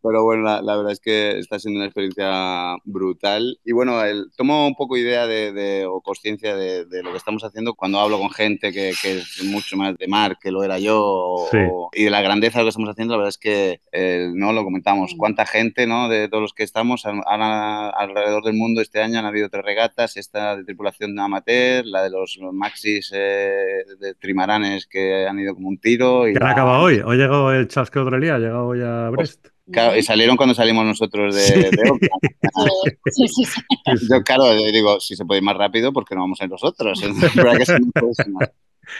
Pero 0.00 0.22
bueno, 0.22 0.44
la, 0.62 0.76
verdad 0.76 0.92
es 0.92 1.00
que 1.00 1.40
está 1.40 1.58
siendo 1.58 1.78
una 1.78 1.86
experiencia 1.86 2.76
brutal. 2.84 3.58
Y 3.64 3.72
bueno, 3.72 4.04
el, 4.04 4.30
tomo 4.36 4.64
un 4.64 4.76
poco 4.76 4.96
idea 4.96 5.26
de, 5.26 5.84
o 5.90 6.00
conciencia 6.02 6.54
de, 6.54 6.86
lo 7.02 7.10
que 7.10 7.16
estamos 7.16 7.42
haciendo 7.42 7.74
cuando 7.74 7.98
hablo 7.98 8.20
con 8.20 8.30
gente 8.30 8.47
que, 8.56 8.90
es 8.90 9.44
mucho 9.44 9.76
más 9.76 9.96
de 9.96 10.08
mar 10.08 10.38
que 10.40 10.50
lo 10.50 10.62
era 10.62 10.78
yo. 10.78 11.48
y 11.92 12.04
de 12.04 12.10
la 12.10 12.22
grandeza 12.22 12.58
de 12.58 12.64
lo 12.64 12.66
que 12.66 12.70
estamos 12.70 12.90
haciendo, 12.90 13.14
la 13.14 13.18
verdad 13.18 13.28
es 13.28 13.38
que 13.38 13.80
eh, 13.92 14.28
no 14.34 14.52
lo 14.52 14.64
comentamos. 14.64 15.14
¿Cuánta 15.16 15.46
gente, 15.46 15.86
¿no? 15.86 16.08
De 16.08 16.28
todos 16.28 16.42
los 16.42 16.54
que 16.54 16.62
estamos, 16.62 17.04
alrededor 17.04 18.44
del 18.44 18.54
mundo 18.54 18.80
este 18.80 19.02
año 19.02 19.18
han 19.18 19.26
habido 19.26 19.48
tres 19.48 19.64
regatas, 19.64 20.16
esta 20.16 20.56
de 20.56 20.64
tripulación 20.64 21.18
amateur, 21.18 21.84
la 21.84 22.02
de 22.02 22.10
los 22.10 22.38
maxis 22.52 23.10
eh, 23.14 23.84
de 24.00 24.14
trimaranes 24.14 24.86
que 24.86 25.26
han 25.26 25.38
ido 25.38 25.54
como 25.54 25.68
un 25.68 25.78
tiro. 25.78 26.28
Y 26.28 26.34
¿Qué 26.34 26.44
acaba 26.44 26.80
hoy? 26.80 27.00
Hoy 27.04 27.16
llegado 27.16 27.52
el 27.52 27.68
chasque 27.68 27.98
otro 27.98 28.18
día, 28.18 28.36
ha 28.36 28.38
llegado 28.38 28.66
hoy 28.66 28.80
a 28.82 29.10
pues, 29.14 29.40
Brest. 29.40 29.57
Claro, 29.70 29.96
y 29.96 30.02
salieron 30.02 30.36
cuando 30.36 30.54
salimos 30.54 30.84
nosotros 30.84 31.34
de, 31.34 31.42
de 31.42 31.70
sí, 33.12 33.28
sí, 33.28 33.44
sí. 33.44 33.60
Yo, 34.10 34.22
claro, 34.22 34.54
digo, 34.54 34.98
si 35.00 35.14
se 35.14 35.24
puede 35.24 35.38
ir 35.38 35.44
más 35.44 35.56
rápido, 35.56 35.92
porque 35.92 36.14
no 36.14 36.22
vamos 36.22 36.40
a 36.40 36.44
ir 36.44 36.50
nosotros? 36.50 37.00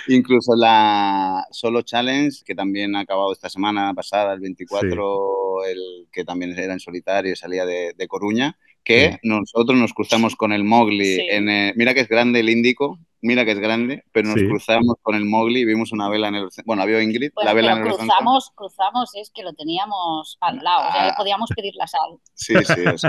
Incluso 0.09 0.55
la 0.55 1.47
Solo 1.51 1.83
Challenge, 1.83 2.37
que 2.45 2.55
también 2.55 2.95
ha 2.97 3.01
acabado 3.01 3.33
esta 3.33 3.49
semana 3.49 3.95
pasada, 3.95 4.35
el 4.35 4.41
24, 4.41 5.65
el 5.65 6.09
que 6.13 6.25
también 6.25 6.59
era 6.59 6.75
en 6.75 6.81
solitario, 6.81 7.35
salía 7.35 7.65
de, 7.65 7.95
de 7.97 8.09
Coruña, 8.09 8.59
que 8.89 9.19
nosotros 9.23 9.79
nos 9.79 9.93
cruzamos 9.93 10.35
con 10.35 10.53
el 10.53 10.65
Mowgli. 10.65 11.29
En, 11.29 11.75
mira 11.77 11.93
que 11.93 12.01
es 12.01 12.09
grande 12.09 12.41
el 12.41 12.49
Índico, 12.49 12.99
mira 13.21 13.45
que 13.45 13.53
es 13.53 13.59
grande, 13.59 14.03
pero 14.13 14.29
nos 14.29 14.43
cruzamos 14.43 14.97
con 15.03 15.15
el 15.15 15.27
Mowgli 15.27 15.61
y 15.61 15.65
vimos 15.67 15.93
una 15.93 16.09
vela 16.09 16.29
en 16.29 16.37
el 16.37 16.49
Bueno, 16.65 16.83
había 16.83 17.03
Ingrid, 17.03 17.33
la 17.45 17.53
vela 17.53 17.73
en 17.73 17.79
el 17.79 17.85
cruzamos, 17.85 18.51
cruzamos, 18.55 19.15
es 19.15 19.31
que 19.31 19.43
lo 19.43 19.53
teníamos 19.53 20.39
al 20.41 20.57
lado, 20.65 20.89
o 20.89 20.93
sea, 20.93 21.09
ah. 21.09 21.15
podíamos 21.19 21.51
pedir 21.55 21.75
la 21.75 21.87
sal. 21.87 22.19
Sí, 22.33 22.55
sí, 22.65 22.81
es 22.95 23.03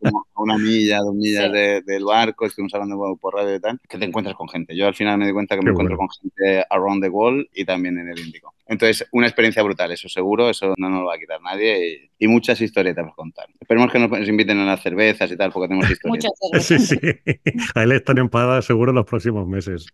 como 0.00 0.26
una 0.36 0.58
milla, 0.58 0.98
dos 0.98 1.14
millas 1.14 1.50
del 1.50 2.04
barco, 2.04 2.46
estuvimos 2.46 2.72
hablando 2.74 3.18
por 3.20 3.34
radio 3.34 3.56
y 3.56 3.60
tal, 3.60 3.80
que 3.88 3.98
te 3.98 4.04
encuentras 4.04 4.36
con 4.36 4.48
gente. 4.48 4.76
Yo 4.76 4.86
al 4.86 4.94
final 4.94 5.18
me 5.18 5.26
di 5.26 5.32
cuenta 5.32 5.56
que 5.56 5.62
me 5.62 5.72
encuentro 5.72 5.96
con 5.96 6.08
gente 6.08 6.64
around 6.70 7.02
the 7.02 7.08
world 7.08 7.46
y 7.52 7.64
también 7.64 7.98
en 7.98 8.10
el 8.10 8.18
Índico. 8.20 8.55
Entonces, 8.68 9.06
una 9.12 9.26
experiencia 9.26 9.62
brutal, 9.62 9.92
eso 9.92 10.08
seguro, 10.08 10.50
eso 10.50 10.74
no 10.76 10.90
nos 10.90 11.00
lo 11.00 11.06
va 11.06 11.14
a 11.14 11.18
quitar 11.18 11.40
nadie 11.40 12.10
y, 12.18 12.26
muchas 12.26 12.60
historietas 12.60 13.04
para 13.04 13.14
contar. 13.14 13.46
Esperemos 13.60 13.92
que 13.92 13.98
nos 14.00 14.28
inviten 14.28 14.58
a 14.58 14.64
las 14.64 14.82
cervezas 14.82 15.30
y 15.30 15.36
tal, 15.36 15.52
porque 15.52 15.68
tenemos 15.68 15.90
historias. 15.90 16.24
Muchas 16.24 16.66
cervezas. 16.66 16.88
Sí, 16.88 16.98
sí. 17.00 17.60
Ahí 17.74 17.86
le 17.86 17.96
están 17.96 18.18
empadadas 18.18 18.64
seguro 18.64 18.92
los 18.92 19.06
próximos 19.06 19.46
meses. 19.46 19.86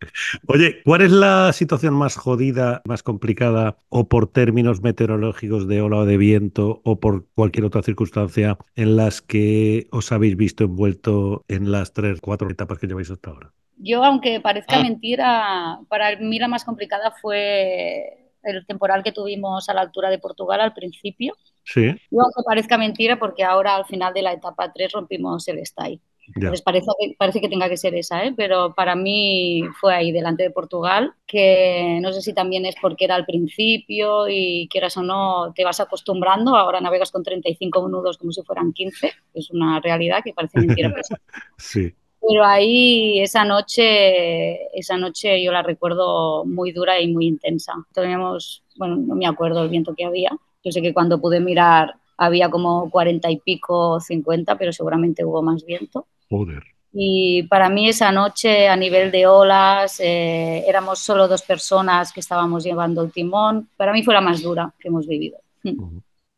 Oye, 0.47 0.81
¿cuál 0.85 1.03
es 1.03 1.11
la 1.11 1.53
situación 1.53 1.95
más 1.95 2.17
jodida, 2.17 2.81
más 2.87 3.03
complicada, 3.03 3.77
o 3.91 4.09
por 4.09 4.33
términos 4.33 4.81
meteorológicos 4.83 5.69
de 5.69 5.83
ola 5.83 5.99
o 5.99 6.07
de 6.07 6.17
viento, 6.17 6.81
o 6.85 6.99
por 6.99 7.27
cualquier 7.35 7.67
otra 7.67 7.83
circunstancia 7.83 8.57
en 8.75 8.97
las 8.97 9.21
que 9.21 9.89
os 9.91 10.11
habéis 10.13 10.37
visto 10.37 10.65
envuelto 10.65 11.45
en 11.49 11.71
las 11.71 11.93
tres, 11.93 12.21
cuatro 12.21 12.51
etapas 12.51 12.79
que 12.79 12.87
lleváis 12.87 13.11
hasta 13.11 13.31
ahora? 13.31 13.53
Yo, 13.77 14.05
aunque 14.05 14.41
parezca 14.41 14.77
ah. 14.79 14.83
mentira, 14.83 15.79
para 15.89 16.17
mí 16.17 16.39
la 16.39 16.49
más 16.49 16.65
complicada 16.65 17.13
fue 17.21 18.22
el 18.43 18.67
temporal 18.67 19.03
que 19.03 19.13
tuvimos 19.13 19.69
a 19.69 19.75
la 19.75 19.83
altura 19.83 20.11
de 20.11 20.19
Portugal 20.19 20.61
al 20.61 20.75
principio. 20.75 21.35
Sí. 21.65 21.83
Y 21.83 22.17
aunque 22.19 22.43
parezca 22.45 22.79
mentira, 22.79 23.19
porque 23.19 23.45
ahora 23.45 23.77
al 23.77 23.85
final 23.87 24.13
de 24.15 24.23
la 24.23 24.33
etapa 24.33 24.73
3 24.73 24.93
rompimos 24.93 25.47
el 25.49 25.65
style. 25.65 26.01
Entonces 26.35 26.63
parece, 26.63 26.87
parece 27.19 27.41
que 27.41 27.49
tenga 27.49 27.69
que 27.69 27.77
ser 27.77 27.95
esa, 27.95 28.25
¿eh? 28.25 28.33
pero 28.37 28.75
para 28.75 28.95
mí 28.95 29.65
fue 29.81 29.95
ahí, 29.95 30.13
delante 30.13 30.45
de 30.45 30.51
Portugal, 30.51 31.15
que 31.27 31.99
no 32.01 32.13
sé 32.13 32.23
si 32.23 32.33
también 32.33 32.65
es 32.65 32.77
porque 32.81 33.05
era 33.05 33.17
al 33.17 33.27
principio 33.27 34.29
y 34.29 34.69
quieras 34.71 34.97
o 34.97 35.03
no, 35.03 35.53
te 35.53 35.65
vas 35.65 35.81
acostumbrando, 35.81 36.55
ahora 36.55 36.81
navegas 36.81 37.11
con 37.11 37.25
35 37.25 37.89
nudos 37.89 38.19
como 38.19 38.33
si 38.33 38.43
fueran 38.43 38.73
15, 38.73 39.13
es 39.35 39.51
una 39.51 39.81
realidad 39.81 40.21
que 40.25 40.33
parece 40.33 40.61
mentira. 40.61 40.95
sí. 41.59 41.93
Pero 42.29 42.45
ahí 42.45 43.21
esa 43.21 43.45
noche, 43.45 44.67
esa 44.79 44.97
noche 44.97 45.43
yo 45.43 45.51
la 45.51 45.63
recuerdo 45.63 46.45
muy 46.45 46.71
dura 46.71 47.01
y 47.01 47.13
muy 47.13 47.27
intensa. 47.27 47.75
Teníamos, 47.93 48.63
bueno, 48.77 48.97
no 48.97 49.15
me 49.17 49.27
acuerdo 49.27 49.63
el 49.63 49.69
viento 49.69 49.95
que 49.95 50.05
había. 50.05 50.31
Yo 50.63 50.71
sé 50.71 50.81
que 50.81 50.95
cuando 50.95 51.21
pude 51.21 51.41
mirar 51.41 51.95
había 52.17 52.49
como 52.49 52.89
cuarenta 52.91 53.31
y 53.31 53.39
pico, 53.39 53.99
cincuenta, 53.99 54.57
pero 54.57 54.73
seguramente 54.73 55.25
hubo 55.25 55.43
más 55.43 55.65
viento. 55.65 56.07
Joder. 56.31 56.63
Y 56.93 57.45
para 57.45 57.69
mí 57.69 57.89
esa 57.89 58.13
noche 58.13 58.69
a 58.69 58.77
nivel 58.77 59.11
de 59.11 59.27
olas, 59.27 59.99
eh, 59.99 60.63
éramos 60.69 60.99
solo 61.01 61.27
dos 61.27 61.43
personas 61.43 62.13
que 62.13 62.21
estábamos 62.21 62.63
llevando 62.63 63.03
el 63.03 63.11
timón. 63.11 63.69
Para 63.77 63.93
mí 63.93 64.03
fue 64.03 64.15
la 64.15 64.21
más 64.21 64.43
dura 64.43 64.73
que 64.79 64.89
hemos 64.89 65.07
vivido. 65.07 65.39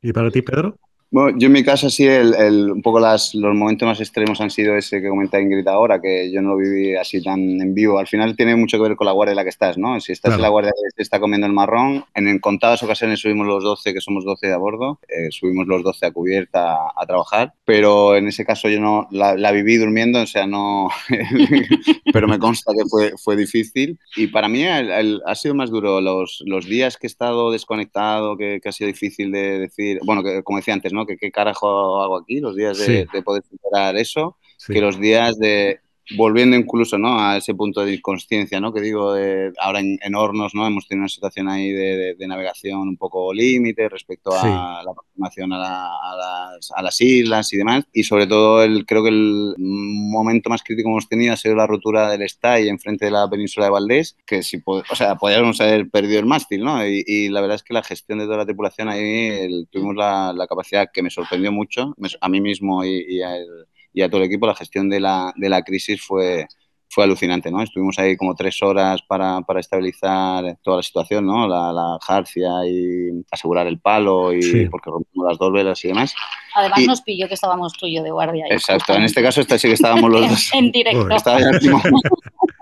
¿Y 0.01 0.13
para 0.13 0.31
ti, 0.31 0.43
Pedro? 0.43 0.77
Bueno, 1.15 1.39
yo 1.39 1.47
en 1.47 1.53
mi 1.53 1.63
caso 1.63 1.89
sí, 1.91 2.09
el, 2.09 2.35
el, 2.35 2.73
un 2.73 2.83
poco 2.83 2.99
las, 2.99 3.37
los 3.37 3.55
momentos 3.55 3.87
más 3.87 4.01
extremos 4.01 4.41
han 4.41 4.51
sido 4.51 4.77
ese 4.77 5.01
que 5.01 5.09
comenta 5.09 5.41
Ingrid 5.41 5.69
ahora, 5.69 6.01
que 6.01 6.29
yo 6.33 6.43
no 6.43 6.49
lo 6.49 6.57
viví 6.57 6.97
así 6.97 7.23
tan 7.23 7.39
en 7.39 7.73
vivo. 7.73 8.01
Al 8.01 8.09
final 8.09 8.35
tiene 8.35 8.57
mucho 8.57 8.79
que 8.79 8.83
ver 8.83 8.97
con 8.97 9.07
la 9.07 9.13
guardia 9.13 9.31
en 9.31 9.37
la 9.37 9.45
que 9.45 9.51
estás, 9.51 9.79
¿no? 9.79 10.01
Si 10.01 10.11
estás 10.11 10.31
claro. 10.31 10.41
en 10.41 10.43
la 10.43 10.49
guardia 10.49 10.73
que 10.73 10.97
te 10.97 11.03
está 11.05 11.21
comiendo 11.21 11.47
el 11.47 11.53
marrón, 11.53 12.05
en, 12.17 12.27
en, 12.27 12.41
contadas 12.41 12.83
ocasiones 12.83 13.21
subimos 13.21 13.47
los 13.47 13.63
12, 13.63 13.95
que 13.95 14.01
somos 14.01 14.25
12 14.25 14.53
a 14.53 14.57
bordo, 14.57 14.99
eh, 15.07 15.29
subimos 15.31 15.69
los 15.69 15.85
12 15.85 16.05
a 16.05 16.11
cubierta 16.11 16.75
a, 16.75 16.93
a, 16.97 17.07
trabajar, 17.07 17.55
pero 17.65 18.17
en 18.17 18.27
ese 18.27 18.45
caso 18.45 18.69
yo 18.69 18.81
no 18.81 19.07
la, 19.13 19.37
la 19.37 19.53
viví 19.53 19.77
durmiendo, 19.77 20.21
o 20.21 20.27
sea, 20.27 20.49
no... 20.49 20.89
pero 22.13 22.27
me 22.27 22.41
consta 22.41 22.73
que 22.77 22.89
fue, 22.89 23.13
fue 23.23 23.37
difícil. 23.37 24.01
Y 24.17 24.27
para 24.27 24.49
mí 24.49 24.65
el, 24.65 25.23
ha 25.25 25.35
sido 25.37 25.55
más 25.55 25.71
duro 25.71 26.01
los, 26.01 26.43
los 26.45 26.67
días 26.67 26.97
que 26.97 27.07
he 27.07 27.09
estado 27.09 27.53
desconectado, 27.53 28.37
que, 28.37 28.59
que 28.61 28.69
ha 28.69 28.73
sido 28.73 28.89
difícil 28.89 29.31
de 29.31 29.61
decir, 29.61 30.01
bueno, 30.05 30.25
que, 30.25 30.43
como 30.43 30.59
decía 30.59 30.75
antes, 30.75 30.93
¿no? 30.93 31.04
Que 31.07 31.17
qué 31.17 31.31
carajo 31.31 32.03
hago 32.03 32.17
aquí, 32.17 32.41
los 32.41 32.57
días 32.57 32.79
de, 32.79 32.85
sí. 32.85 33.07
de 33.13 33.23
poder 33.23 33.43
superar 33.49 33.97
eso, 33.97 34.37
sí. 34.57 34.73
que 34.73 34.81
los 34.81 34.99
días 34.99 35.39
de, 35.39 35.81
volviendo 36.17 36.57
incluso 36.57 36.99
¿no? 36.99 37.19
a 37.19 37.39
ese 37.39 37.55
punto 37.55 37.85
de 37.85 37.95
inconsciencia, 37.95 38.61
¿no? 38.61 38.73
que 38.73 38.81
digo, 38.81 39.15
de, 39.15 39.53
ahora 39.59 39.81
en, 39.81 39.99
en, 40.03 40.15
Hornos 40.15 40.55
¿no? 40.55 40.67
hemos 40.67 40.87
tenido 40.87 41.03
una 41.03 41.09
situación 41.09 41.49
ahí 41.49 41.71
de, 41.71 41.97
de, 41.97 42.15
de 42.15 42.27
navegación 42.27 42.81
un 42.81 42.97
poco 42.97 43.33
límite 43.33 43.89
respecto 43.89 44.33
a 44.33 44.41
sí. 44.41 44.49
la 44.49 44.91
aproximación 44.91 45.53
a, 45.53 45.59
la, 45.59 45.87
a, 45.87 46.17
las, 46.17 46.71
a, 46.75 46.83
las, 46.83 47.01
islas 47.01 47.53
y 47.53 47.57
demás, 47.57 47.85
y 47.93 48.05
sobre 48.05 48.27
todo 48.27 48.63
el, 48.63 48.85
creo 48.87 49.03
que 49.03 49.09
el 49.09 49.55
momento 49.59 50.51
más 50.51 50.63
crítico 50.63 50.89
que 50.89 50.93
hemos 50.93 51.09
tenido 51.09 51.33
ha 51.33 51.37
sido 51.37 51.55
la 51.55 51.67
rotura 51.67 52.11
del 52.11 52.29
STAI 52.29 52.69
enfrente 52.69 53.07
de 53.07 53.11
la 53.11 53.29
península 53.29 53.67
de 53.67 53.73
Valdés, 53.73 54.17
que 54.27 54.43
si, 54.43 54.63
o 54.65 54.83
sea, 54.95 55.17
podríamos 55.17 55.61
haber 55.61 55.89
perdido 55.89 56.21
el 56.21 56.27
mástil, 56.27 56.65
¿no? 56.65 56.87
Y, 56.87 57.03
y, 57.07 57.29
la 57.29 57.41
verdad 57.41 57.57
es 57.57 57.63
que 57.63 57.75
la 57.75 57.83
gestión 57.83 58.19
de 58.19 58.27
toda 58.27 58.39
la 58.39 58.47
tripulación 58.47 58.89
ahí 58.89 59.29
el, 59.29 59.69
tuvimos 59.71 59.97
la, 59.97 60.33
la, 60.35 60.47
capacidad 60.47 60.89
que 60.93 61.03
me 61.03 61.11
sorprendió 61.11 61.51
mucho, 61.51 61.95
a 62.21 62.29
mí 62.29 62.41
mismo 62.41 62.85
y, 62.85 63.05
y 63.09 63.23
a 63.23 63.37
él 63.37 63.47
y 63.95 64.03
a 64.03 64.11
todo 64.11 64.21
el 64.21 64.27
equipo, 64.27 64.47
la 64.47 64.57
gestión 64.57 64.91
de 64.91 65.01
la, 65.01 65.33
de 65.37 65.49
la 65.49 65.63
crisis 65.63 66.03
fue, 66.03 66.47
fue 66.91 67.05
alucinante, 67.05 67.51
¿no? 67.51 67.63
Estuvimos 67.63 67.97
ahí 67.99 68.17
como 68.17 68.35
tres 68.35 68.61
horas 68.61 69.01
para, 69.09 69.41
para 69.43 69.61
estabilizar 69.61 70.59
toda 70.63 70.79
la 70.79 70.83
situación, 70.83 71.25
¿no? 71.25 71.47
La, 71.47 71.73
la 71.73 71.97
jarcia 72.03 72.51
y 72.67 73.25
asegurar 73.31 73.69
el 73.69 73.79
palo 73.79 74.33
y 74.33 74.43
sí. 74.43 74.67
porque 74.67 74.91
rompimos 74.91 75.29
las 75.29 75.39
dos 75.39 75.53
velas 75.53 75.85
y 75.85 75.89
demás. 75.89 76.13
Además 76.57 76.81
y, 76.81 76.87
nos 76.87 77.03
pilló 77.03 77.29
que 77.29 77.35
estábamos 77.35 77.73
tú 77.73 77.87
y 77.87 77.97
yo 77.97 78.03
de 78.03 78.11
guardia. 78.11 78.47
Ahí, 78.47 78.53
exacto, 78.53 78.95
en 78.95 79.05
este 79.05 79.23
caso 79.23 79.41
esta 79.41 79.57
sí 79.57 79.69
que 79.69 79.75
estábamos 79.75 80.11
los 80.11 80.29
dos. 80.29 80.51
en 80.55 80.73
directo. 80.73 81.09
Estaba 81.11 81.41
ya 81.41 81.51
el 81.51 81.61
timón, 81.61 81.83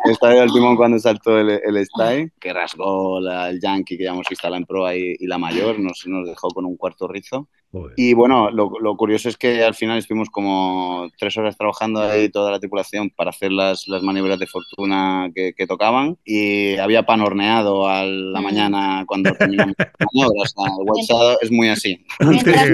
estaba 0.05 0.35
ya 0.35 0.43
el 0.43 0.53
timón 0.53 0.77
cuando 0.77 0.99
saltó 0.99 1.39
el, 1.39 1.49
el 1.51 1.77
stay, 1.79 2.31
que 2.39 2.53
rasgó 2.53 3.21
la, 3.21 3.49
el 3.49 3.59
Yankee 3.59 3.97
que 3.97 4.05
ya 4.05 4.11
hemos 4.11 4.27
la 4.43 4.57
en 4.57 4.67
proa 4.67 4.95
y, 4.95 5.17
y 5.19 5.27
la 5.27 5.39
mayor, 5.39 5.79
nos, 5.79 6.07
nos 6.07 6.29
dejó 6.29 6.49
con 6.49 6.67
un 6.67 6.77
cuarto 6.77 7.09
rizo. 7.09 7.49
Y 7.97 8.13
bueno, 8.13 8.51
lo, 8.51 8.71
lo, 8.81 8.97
curioso 8.97 9.31
es 9.31 9.39
que 9.39 9.65
al 9.65 9.75
final 9.75 9.97
estuvimos 9.97 10.29
como 10.29 11.09
tres 11.19 11.37
horas 11.39 11.57
trabajando 11.57 12.03
ahí 12.03 12.29
toda 12.29 12.51
la 12.51 12.59
tripulación 12.59 13.09
para 13.09 13.31
hacer 13.31 13.51
las, 13.51 13.89
las 13.89 14.03
maniobras 14.03 14.39
de 14.39 14.47
fortuna 14.47 15.31
que, 15.35 15.55
que, 15.55 15.67
tocaban 15.67 16.19
y 16.23 16.77
había 16.77 17.05
pan 17.05 17.23
horneado 17.23 17.89
a 17.89 18.05
la 18.05 18.41
mm. 18.41 18.45
mañana 18.45 19.05
cuando 19.07 19.33
terminamos 19.33 19.75
las 19.79 19.91
maniobras. 20.01 20.55
O 20.57 20.65
sea, 20.65 20.75
el 20.79 20.91
WhatsApp 20.91 21.43
es 21.43 21.51
muy 21.51 21.69
así. 21.71 22.05
Mientras 22.21 22.69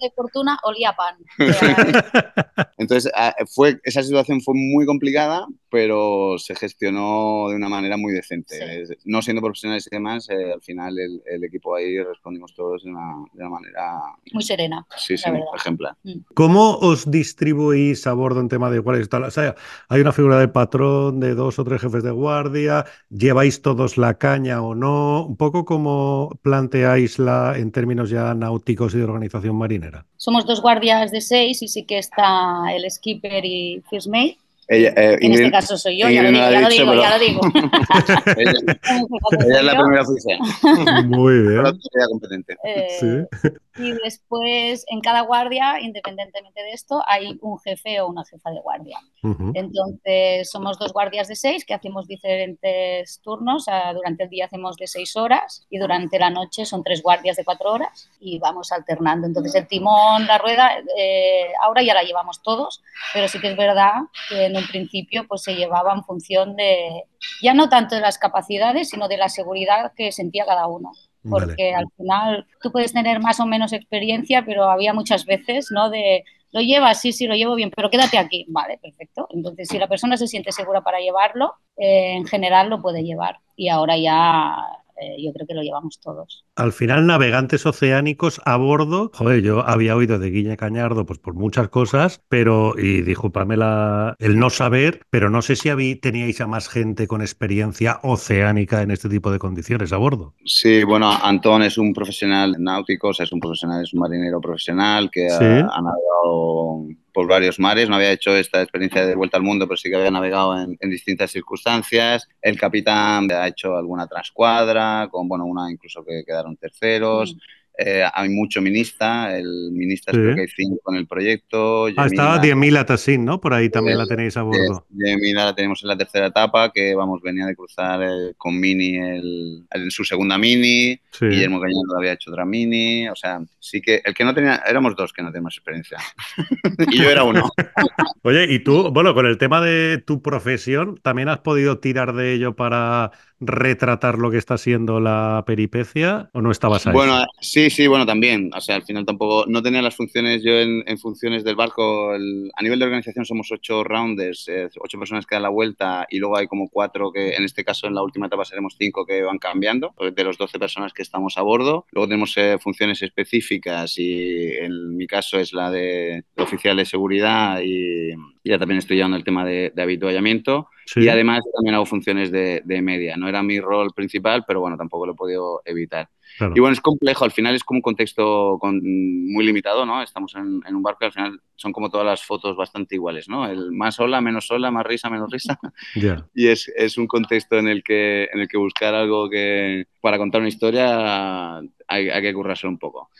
de 0.00 0.10
fortuna 0.14 0.58
olía 0.62 0.94
pan. 0.96 1.16
Entonces, 2.78 3.10
ah, 3.14 3.34
fue, 3.46 3.80
esa 3.82 4.02
situación 4.02 4.40
fue 4.40 4.54
muy 4.54 4.86
complicada, 4.86 5.46
pero 5.70 6.36
se 6.38 6.54
gestionó 6.54 7.48
de 7.48 7.56
una 7.56 7.68
manera 7.68 7.96
muy 7.96 8.12
decente. 8.12 8.86
Sí. 8.86 8.94
No 9.04 9.22
siendo 9.22 9.42
profesionales 9.42 9.88
y 9.90 9.94
demás, 9.94 10.28
eh, 10.30 10.52
al 10.52 10.62
final 10.62 10.98
el, 10.98 11.22
el, 11.26 11.44
equipo 11.44 11.74
ahí 11.74 12.00
respondimos 12.02 12.54
todos 12.54 12.84
de 12.84 12.90
una, 12.90 13.24
de 13.32 13.40
una 13.40 13.50
manera 13.50 13.97
muy 14.32 14.42
serena. 14.42 14.86
Sí, 14.96 15.16
sí, 15.16 15.30
ejemplar. 15.54 15.96
Mm. 16.02 16.20
¿Cómo 16.34 16.76
os 16.76 17.10
distribuís 17.10 18.06
a 18.06 18.12
bordo 18.12 18.40
en 18.40 18.48
tema 18.48 18.70
de 18.70 18.80
cuáles 18.80 19.02
están? 19.02 19.24
O 19.24 19.30
sea, 19.30 19.54
hay 19.88 20.00
una 20.00 20.12
figura 20.12 20.38
de 20.38 20.48
patrón, 20.48 21.20
de 21.20 21.34
dos 21.34 21.58
o 21.58 21.64
tres 21.64 21.80
jefes 21.80 22.02
de 22.02 22.10
guardia, 22.10 22.84
¿lleváis 23.10 23.62
todos 23.62 23.98
la 23.98 24.14
caña 24.14 24.62
o 24.62 24.74
no? 24.74 25.24
Un 25.26 25.36
poco 25.36 25.64
como 25.64 26.38
planteáis 26.42 27.18
la 27.18 27.56
en 27.56 27.72
términos 27.72 28.10
ya 28.10 28.34
náuticos 28.34 28.94
y 28.94 28.98
de 28.98 29.04
organización 29.04 29.56
marinera. 29.56 30.06
Somos 30.16 30.46
dos 30.46 30.60
guardias 30.60 31.10
de 31.10 31.20
seis 31.20 31.62
y 31.62 31.68
sí 31.68 31.84
que 31.84 31.98
está 31.98 32.64
el 32.74 32.90
skipper 32.90 33.44
y 33.44 33.82
first 33.90 34.08
mate 34.08 34.38
ella, 34.70 34.92
eh, 34.96 35.14
en 35.14 35.24
Ingrid, 35.24 35.44
este 35.46 35.50
caso 35.50 35.78
soy 35.78 35.98
yo, 35.98 36.10
ya 36.10 36.22
lo, 36.22 36.28
digo, 36.28 36.50
ya, 36.50 36.60
lo 36.60 36.68
digo, 36.68 36.90
pero... 36.90 37.02
ya 37.02 37.10
lo 37.10 37.18
digo, 37.18 37.40
ella, 38.36 38.52
ella, 39.46 39.58
es 39.58 39.64
la 39.64 39.82
primera 39.82 40.02
oficial. 40.02 40.38
Muy 41.06 41.40
bien. 41.40 41.62
competente. 42.10 42.56
Eh, 42.64 43.28
sí. 43.40 43.52
Y 43.78 43.92
después, 44.04 44.84
en 44.88 45.00
cada 45.00 45.22
guardia, 45.22 45.80
independientemente 45.80 46.62
de 46.62 46.72
esto, 46.72 47.02
hay 47.06 47.38
un 47.40 47.58
jefe 47.60 48.00
o 48.00 48.08
una 48.08 48.24
jefa 48.24 48.50
de 48.50 48.60
guardia. 48.60 48.98
Uh 49.22 49.28
-huh. 49.28 49.52
Entonces, 49.54 50.50
somos 50.50 50.78
dos 50.78 50.92
guardias 50.92 51.28
de 51.28 51.36
seis 51.36 51.64
que 51.64 51.74
hacemos 51.74 52.06
diferentes 52.06 53.20
turnos. 53.22 53.66
Durante 53.94 54.24
el 54.24 54.30
día 54.30 54.46
hacemos 54.46 54.76
de 54.76 54.86
seis 54.86 55.16
horas 55.16 55.64
y 55.70 55.78
durante 55.78 56.18
la 56.18 56.28
noche 56.28 56.66
son 56.66 56.82
tres 56.82 57.02
guardias 57.02 57.36
de 57.36 57.44
cuatro 57.44 57.72
horas 57.72 58.10
y 58.20 58.38
vamos 58.38 58.72
alternando. 58.72 59.26
Entonces, 59.26 59.54
el 59.54 59.66
timón, 59.66 60.26
la 60.26 60.38
rueda, 60.38 60.72
eh, 60.96 61.52
ahora 61.62 61.82
ya 61.82 61.94
la 61.94 62.02
llevamos 62.02 62.42
todos, 62.42 62.82
pero 63.14 63.28
sí 63.28 63.38
que 63.40 63.48
es 63.52 63.56
verdad 63.56 64.02
que 64.28 64.48
en 64.58 64.66
principio 64.66 65.26
pues 65.26 65.42
se 65.42 65.54
llevaba 65.54 65.92
en 65.94 66.04
función 66.04 66.56
de, 66.56 67.04
ya 67.42 67.54
no 67.54 67.68
tanto 67.68 67.94
de 67.94 68.00
las 68.00 68.18
capacidades, 68.18 68.90
sino 68.90 69.08
de 69.08 69.16
la 69.16 69.28
seguridad 69.28 69.92
que 69.96 70.12
sentía 70.12 70.44
cada 70.44 70.66
uno 70.66 70.92
porque 71.28 71.72
vale. 71.72 71.74
al 71.74 71.86
final 71.96 72.46
tú 72.62 72.72
puedes 72.72 72.92
tener 72.92 73.20
más 73.20 73.40
o 73.40 73.46
menos 73.46 73.72
experiencia, 73.72 74.44
pero 74.44 74.64
había 74.70 74.94
muchas 74.94 75.24
veces, 75.24 75.68
¿no? 75.70 75.90
De, 75.90 76.24
lo 76.52 76.60
llevas, 76.60 77.00
sí, 77.00 77.12
sí, 77.12 77.26
lo 77.26 77.34
llevo 77.34 77.54
bien, 77.54 77.70
pero 77.74 77.90
quédate 77.90 78.18
aquí. 78.18 78.46
Vale, 78.48 78.78
perfecto. 78.78 79.28
Entonces, 79.30 79.68
si 79.68 79.78
la 79.78 79.88
persona 79.88 80.16
se 80.16 80.26
siente 80.26 80.52
segura 80.52 80.80
para 80.80 81.00
llevarlo, 81.00 81.54
eh, 81.76 82.14
en 82.14 82.26
general 82.26 82.70
lo 82.70 82.80
puede 82.80 83.02
llevar. 83.02 83.40
Y 83.56 83.68
ahora 83.68 83.98
ya 83.98 84.56
eh, 85.00 85.16
yo 85.22 85.32
creo 85.32 85.46
que 85.46 85.54
lo 85.54 85.62
llevamos 85.62 86.00
todos. 86.00 86.44
Al 86.56 86.72
final, 86.72 87.06
navegantes 87.06 87.66
oceánicos 87.66 88.40
a 88.44 88.56
bordo, 88.56 89.10
joder, 89.14 89.42
yo 89.42 89.66
había 89.66 89.96
oído 89.96 90.18
de 90.18 90.30
Guille 90.30 90.56
Cañardo 90.56 91.06
pues 91.06 91.18
por 91.18 91.34
muchas 91.34 91.68
cosas, 91.68 92.22
pero, 92.28 92.74
y 92.78 93.02
discúlpame 93.02 93.56
la, 93.56 94.14
el 94.18 94.38
no 94.38 94.50
saber, 94.50 95.02
pero 95.10 95.30
no 95.30 95.42
sé 95.42 95.56
si 95.56 95.68
habí, 95.68 95.96
teníais 95.96 96.40
a 96.40 96.46
más 96.46 96.68
gente 96.68 97.06
con 97.06 97.20
experiencia 97.20 98.00
oceánica 98.02 98.82
en 98.82 98.90
este 98.90 99.08
tipo 99.08 99.30
de 99.30 99.38
condiciones 99.38 99.92
a 99.92 99.96
bordo. 99.96 100.34
Sí, 100.44 100.84
bueno, 100.84 101.10
Antón 101.22 101.62
es 101.62 101.78
un 101.78 101.92
profesional 101.92 102.56
náutico, 102.58 103.08
o 103.08 103.14
sea, 103.14 103.24
es 103.24 103.32
un 103.32 103.40
profesional, 103.40 103.82
es 103.82 103.92
un 103.92 104.00
marinero 104.00 104.40
profesional 104.40 105.10
que 105.10 105.28
¿Sí? 105.28 105.44
ha, 105.44 105.68
ha 105.68 105.82
navegado 105.82 106.86
por 107.18 107.26
varios 107.26 107.58
mares, 107.58 107.88
no 107.88 107.96
había 107.96 108.12
hecho 108.12 108.36
esta 108.36 108.62
experiencia 108.62 109.04
de 109.04 109.16
vuelta 109.16 109.36
al 109.36 109.42
mundo, 109.42 109.66
pero 109.66 109.76
sí 109.76 109.90
que 109.90 109.96
había 109.96 110.12
navegado 110.12 110.56
en, 110.56 110.78
distintas 110.88 111.32
circunstancias. 111.32 112.28
El 112.40 112.56
capitán 112.56 113.28
ha 113.32 113.48
hecho 113.48 113.76
alguna 113.76 114.06
transcuadra, 114.06 115.08
con, 115.10 115.26
bueno, 115.26 115.44
una 115.44 115.68
incluso 115.68 116.04
que 116.04 116.22
quedaron 116.24 116.56
terceros. 116.56 117.34
Mm. 117.34 117.38
Eh, 117.80 118.02
hay 118.12 118.28
mucho 118.28 118.60
ministra, 118.60 119.38
el 119.38 119.70
ministra 119.70 120.12
sí. 120.12 120.18
creo 120.18 120.34
que 120.34 120.40
hay 120.40 120.48
cinco 120.48 120.92
en 120.92 120.96
el 120.98 121.06
proyecto. 121.06 121.86
Ah, 121.96 122.06
estaba 122.06 122.40
Diemila 122.40 122.84
Tassin, 122.84 123.24
¿no? 123.24 123.40
Por 123.40 123.54
ahí 123.54 123.70
también 123.70 123.92
el, 123.92 123.98
la 123.98 124.06
tenéis 124.06 124.36
a 124.36 124.42
bordo. 124.42 124.84
Diemila 124.88 125.44
la 125.44 125.54
tenemos 125.54 125.80
en 125.82 125.88
la 125.88 125.96
tercera 125.96 126.26
etapa, 126.26 126.72
que 126.72 126.96
vamos, 126.96 127.22
venía 127.22 127.46
de 127.46 127.54
cruzar 127.54 128.02
el, 128.02 128.34
con 128.36 128.58
Mini 128.58 128.96
el, 128.96 129.64
en 129.70 129.90
su 129.92 130.02
segunda 130.02 130.36
Mini, 130.38 130.98
sí. 131.12 131.26
Guillermo 131.26 131.60
Cañado 131.60 131.96
había 131.96 132.14
hecho 132.14 132.32
otra 132.32 132.44
Mini, 132.44 133.08
o 133.08 133.14
sea, 133.14 133.40
sí 133.60 133.80
que 133.80 134.02
el 134.04 134.12
que 134.12 134.24
no 134.24 134.34
tenía, 134.34 134.56
éramos 134.66 134.96
dos 134.96 135.12
que 135.12 135.22
no 135.22 135.30
teníamos 135.30 135.56
experiencia, 135.56 135.98
y 136.90 136.98
yo 136.98 137.08
era 137.08 137.22
uno. 137.22 137.48
Oye, 138.22 138.52
y 138.52 138.58
tú, 138.58 138.90
bueno, 138.90 139.14
con 139.14 139.24
el 139.24 139.38
tema 139.38 139.60
de 139.60 140.02
tu 140.04 140.20
profesión, 140.20 140.98
¿también 141.00 141.28
has 141.28 141.38
podido 141.38 141.78
tirar 141.78 142.12
de 142.12 142.32
ello 142.32 142.56
para 142.56 143.12
retratar 143.40 144.18
lo 144.18 144.30
que 144.30 144.38
está 144.38 144.58
siendo 144.58 145.00
la 145.00 145.44
peripecia 145.46 146.30
o 146.32 146.42
no 146.42 146.50
estabas 146.50 146.86
ahí? 146.86 146.92
Bueno, 146.92 147.24
sí, 147.40 147.70
sí, 147.70 147.86
bueno, 147.86 148.06
también. 148.06 148.50
O 148.54 148.60
sea, 148.60 148.76
al 148.76 148.82
final 148.82 149.04
tampoco, 149.06 149.44
no 149.48 149.62
tenía 149.62 149.82
las 149.82 149.96
funciones, 149.96 150.42
yo 150.42 150.52
en, 150.52 150.82
en 150.86 150.98
funciones 150.98 151.44
del 151.44 151.56
barco, 151.56 152.14
el, 152.14 152.50
a 152.56 152.62
nivel 152.62 152.78
de 152.78 152.84
organización 152.86 153.24
somos 153.24 153.50
ocho 153.52 153.84
rounders, 153.84 154.48
eh, 154.48 154.68
ocho 154.80 154.98
personas 154.98 155.26
que 155.26 155.34
dan 155.34 155.42
la 155.42 155.48
vuelta 155.48 156.06
y 156.10 156.18
luego 156.18 156.36
hay 156.36 156.46
como 156.46 156.68
cuatro 156.68 157.12
que, 157.12 157.34
en 157.34 157.44
este 157.44 157.64
caso 157.64 157.86
en 157.86 157.94
la 157.94 158.02
última 158.02 158.26
etapa 158.26 158.44
seremos 158.44 158.76
cinco 158.78 159.06
que 159.06 159.22
van 159.22 159.38
cambiando, 159.38 159.94
de 159.98 160.24
los 160.24 160.38
12 160.38 160.58
personas 160.58 160.92
que 160.92 161.02
estamos 161.02 161.38
a 161.38 161.42
bordo. 161.42 161.86
Luego 161.92 162.08
tenemos 162.08 162.36
eh, 162.36 162.58
funciones 162.60 163.02
específicas 163.02 163.98
y 163.98 164.52
en 164.56 164.96
mi 164.96 165.06
caso 165.06 165.38
es 165.38 165.52
la 165.52 165.70
de 165.70 166.24
oficial 166.36 166.76
de 166.76 166.84
seguridad 166.84 167.60
y, 167.62 168.12
ya 168.48 168.58
también 168.58 168.78
estoy 168.78 168.96
llevando 168.96 169.16
el 169.16 169.24
tema 169.24 169.44
de, 169.44 169.72
de 169.74 169.82
habituallamiento. 169.82 170.68
Sí. 170.86 171.00
Y 171.00 171.08
además 171.08 171.40
también 171.54 171.74
hago 171.74 171.86
funciones 171.86 172.30
de, 172.30 172.62
de, 172.64 172.82
media. 172.82 173.16
No 173.16 173.28
era 173.28 173.42
mi 173.42 173.60
rol 173.60 173.92
principal, 173.94 174.44
pero 174.46 174.60
bueno, 174.60 174.76
tampoco 174.76 175.06
lo 175.06 175.12
he 175.12 175.16
podido 175.16 175.62
evitar. 175.64 176.08
Y 176.54 176.60
bueno, 176.60 176.72
es 176.72 176.80
complejo, 176.80 177.24
al 177.24 177.32
final 177.32 177.54
es 177.54 177.64
como 177.64 177.78
un 177.78 177.82
contexto 177.82 178.58
muy 178.62 179.44
limitado, 179.44 179.84
¿no? 179.84 180.02
Estamos 180.02 180.34
en, 180.36 180.62
un 180.74 180.82
barco 180.82 181.00
y 181.02 181.06
al 181.06 181.12
final 181.12 181.40
son 181.56 181.72
como 181.72 181.90
todas 181.90 182.06
las 182.06 182.22
fotos 182.22 182.56
bastante 182.56 182.94
iguales, 182.94 183.28
¿no? 183.28 183.46
El 183.46 183.72
más 183.72 183.98
ola, 183.98 184.20
menos 184.20 184.50
ola, 184.50 184.70
más 184.70 184.86
risa, 184.86 185.10
menos 185.10 185.30
risa. 185.30 185.58
Y 186.34 186.46
es, 186.46 186.70
es, 186.76 186.98
un 186.98 187.06
contexto 187.06 187.58
en 187.58 187.68
el, 187.68 187.82
que, 187.82 188.28
en 188.32 188.40
el 188.40 188.48
que 188.48 188.58
buscar 188.58 188.94
algo 188.94 189.28
que 189.28 189.86
para 190.00 190.18
contar 190.18 190.40
una 190.40 190.48
historia 190.48 191.58
hay, 191.88 192.10
hay 192.10 192.22
que 192.22 192.34
currarse 192.34 192.66
un 192.66 192.78
poco. 192.78 193.10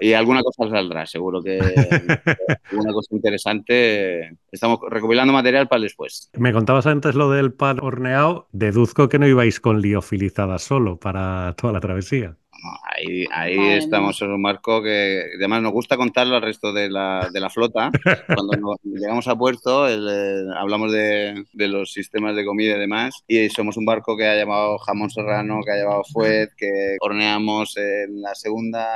Y 0.00 0.12
alguna 0.12 0.42
cosa 0.42 0.70
saldrá, 0.70 1.06
seguro 1.06 1.42
que 1.42 1.58
alguna 2.70 2.92
cosa 2.92 3.14
interesante. 3.14 4.36
Estamos 4.52 4.78
recopilando 4.88 5.32
material 5.32 5.68
para 5.68 5.82
después. 5.82 6.30
Me 6.36 6.52
contabas 6.52 6.86
antes 6.86 7.14
lo 7.14 7.30
del 7.30 7.52
pan 7.52 7.78
horneado. 7.80 8.48
Deduzco 8.52 9.08
que 9.08 9.18
no 9.18 9.26
ibais 9.26 9.60
con 9.60 9.80
liofilizada 9.80 10.58
solo 10.58 10.98
para 10.98 11.54
toda 11.56 11.72
la 11.72 11.80
travesía. 11.80 12.36
Ahí, 12.82 13.24
ahí 13.32 13.58
estamos 13.74 14.20
en 14.22 14.32
un 14.32 14.42
marco 14.42 14.82
que 14.82 15.22
además 15.36 15.62
nos 15.62 15.72
gusta 15.72 15.96
contarlo 15.96 16.36
al 16.36 16.42
resto 16.42 16.72
de 16.72 16.90
la, 16.90 17.28
de 17.32 17.40
la 17.40 17.50
flota. 17.50 17.90
Cuando 18.34 18.76
llegamos 18.84 19.28
a 19.28 19.36
puerto 19.36 19.88
eh, 19.88 20.44
hablamos 20.56 20.92
de, 20.92 21.44
de, 21.52 21.68
los 21.68 21.92
sistemas 21.92 22.34
de 22.34 22.44
comida 22.44 22.76
y 22.76 22.78
demás 22.78 23.22
y 23.26 23.48
somos 23.50 23.76
un 23.76 23.84
barco 23.84 24.16
que 24.16 24.26
ha 24.26 24.36
llamado 24.36 24.78
jamón 24.78 25.10
serrano, 25.10 25.60
que 25.64 25.72
ha 25.72 25.76
llevado 25.76 26.02
fuet, 26.04 26.50
que 26.56 26.96
horneamos 27.00 27.76
en 27.76 28.20
la 28.20 28.34
segunda 28.34 28.86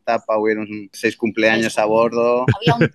etapa, 0.00 0.38
hubieron 0.38 0.66
seis 0.92 1.16
cumpleaños 1.16 1.78
a 1.78 1.84
bordo. 1.84 2.44
Había 2.56 2.74
un 2.74 2.92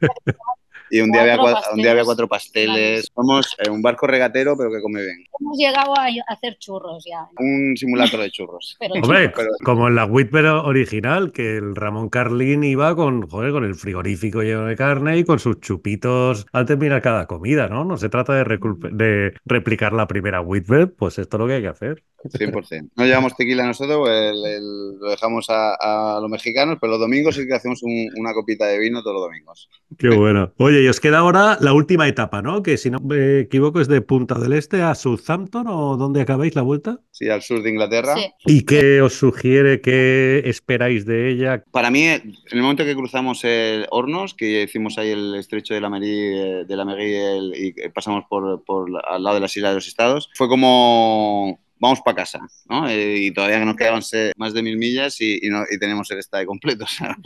y 0.90 1.02
un 1.02 1.12
día, 1.12 1.22
había 1.22 1.38
cuatro, 1.38 1.72
un 1.74 1.82
día 1.82 1.92
había 1.92 2.04
cuatro 2.04 2.28
pasteles. 2.28 3.10
Somos 3.14 3.56
eh, 3.60 3.70
un 3.70 3.82
barco 3.82 4.08
regatero, 4.08 4.56
pero 4.58 4.72
que 4.72 4.82
come 4.82 5.02
bien. 5.02 5.24
Hemos 5.40 5.58
llegado 5.58 5.94
a 5.98 6.08
hacer 6.28 6.58
churros 6.60 7.04
ya. 7.06 7.28
Un 7.38 7.76
simulacro 7.78 8.22
de 8.22 8.32
churros. 8.32 8.78
Hombre, 9.04 9.32
como 9.64 9.88
en 9.88 9.96
la 9.96 10.06
Whitber 10.06 10.46
original, 10.46 11.32
que 11.32 11.58
el 11.58 11.76
Ramón 11.76 12.10
Carlín 12.10 12.64
iba 12.64 12.96
con, 12.96 13.28
joder, 13.28 13.52
con 13.52 13.64
el 13.64 13.76
frigorífico 13.76 14.42
lleno 14.42 14.66
de 14.66 14.76
carne 14.76 15.18
y 15.18 15.24
con 15.24 15.40
sus 15.40 15.60
chupitos 15.60 16.46
al 16.52 16.66
terminar 16.66 17.02
cada 17.02 17.28
comida, 17.28 17.68
¿no? 17.68 17.86
No 17.86 17.98
se 17.98 18.10
trata 18.10 18.34
de, 18.34 18.44
de 18.92 19.34
replicar 19.46 19.94
la 19.94 20.08
primera 20.08 20.42
Whitbread, 20.42 20.90
pues 20.90 21.20
esto 21.20 21.38
es 21.38 21.40
lo 21.40 21.48
que 21.48 21.54
hay 21.54 21.62
que 21.62 21.68
hacer. 21.68 22.04
100%. 22.24 22.92
No 22.96 23.06
llevamos 23.06 23.36
tequila 23.36 23.66
nosotros, 23.66 24.00
pues 24.00 24.34
lo 25.00 25.10
dejamos 25.10 25.48
a, 25.50 26.20
los 26.22 26.30
mexicanos, 26.30 26.78
pero 26.80 26.92
los 26.92 27.00
domingos 27.00 27.36
sí 27.36 27.48
que 27.48 27.54
hacemos 27.54 27.82
una 27.84 28.34
copita 28.34 28.66
de 28.66 28.80
vino 28.80 29.02
todos 29.02 29.16
los 29.16 29.24
domingos. 29.24 29.70
Qué 29.98 30.10
bueno. 30.10 30.54
Oye, 30.58 30.79
y 30.82 30.88
os 30.88 31.00
queda 31.00 31.20
ahora 31.20 31.58
la 31.62 31.74
última 31.74 32.08
etapa, 32.08 32.42
¿no? 32.42 32.64
Que 32.64 32.78
si 32.78 32.90
no 32.90 33.00
me 33.00 33.40
equivoco 33.40 33.82
es 33.82 33.88
de 33.88 34.02
Punta 34.02 34.40
del 34.40 34.54
Este 34.54 34.82
a 34.82 34.96
Southampton 34.96 35.68
o 35.68 35.98
dónde 35.98 36.22
acabáis 36.22 36.56
la 36.56 36.62
vuelta. 36.62 37.00
Sí, 37.12 37.30
al 37.30 37.42
sur 37.42 37.62
de 37.62 37.70
Inglaterra. 37.70 38.16
¿Y 38.46 38.64
qué 38.64 39.02
os 39.02 39.14
sugiere, 39.14 39.82
qué 39.82 40.42
esperáis 40.46 41.06
de 41.06 41.30
ella? 41.30 41.64
Para 41.72 41.92
mí, 41.92 42.04
en 42.04 42.34
el 42.52 42.62
momento 42.62 42.86
que 42.86 42.96
cruzamos 42.96 43.44
el 43.44 43.86
Hornos, 43.92 44.34
que 44.34 44.64
hicimos 44.64 44.98
ahí 44.98 45.10
el 45.10 45.36
estrecho 45.36 45.74
de 45.74 45.82
la 45.82 45.90
Merí, 45.90 46.66
de 46.66 46.76
la 46.76 46.86
y 47.00 47.74
pasamos 47.90 48.26
por, 48.30 48.64
por 48.64 48.90
al 49.08 49.24
lado 49.24 49.36
de 49.36 49.42
las 49.42 49.56
Islas 49.56 49.72
de 49.72 49.76
los 49.76 49.88
Estados, 49.88 50.30
fue 50.34 50.48
como 50.48 51.60
vamos 51.80 52.02
para 52.02 52.18
casa, 52.18 52.40
¿no? 52.70 52.88
Eh, 52.88 53.18
y 53.18 53.32
todavía 53.32 53.60
que 53.60 53.66
nos 53.66 53.76
quedaban 53.76 54.02
más 54.38 54.54
de 54.54 54.64
mil 54.64 54.78
millas 54.78 55.20
y, 55.22 55.46
y, 55.46 55.50
no, 55.50 55.64
y 55.70 55.80
tenemos 55.80 56.10
el 56.12 56.20
estadio 56.20 56.46
completo, 56.46 56.84
o 56.84 56.88
sea, 56.88 57.18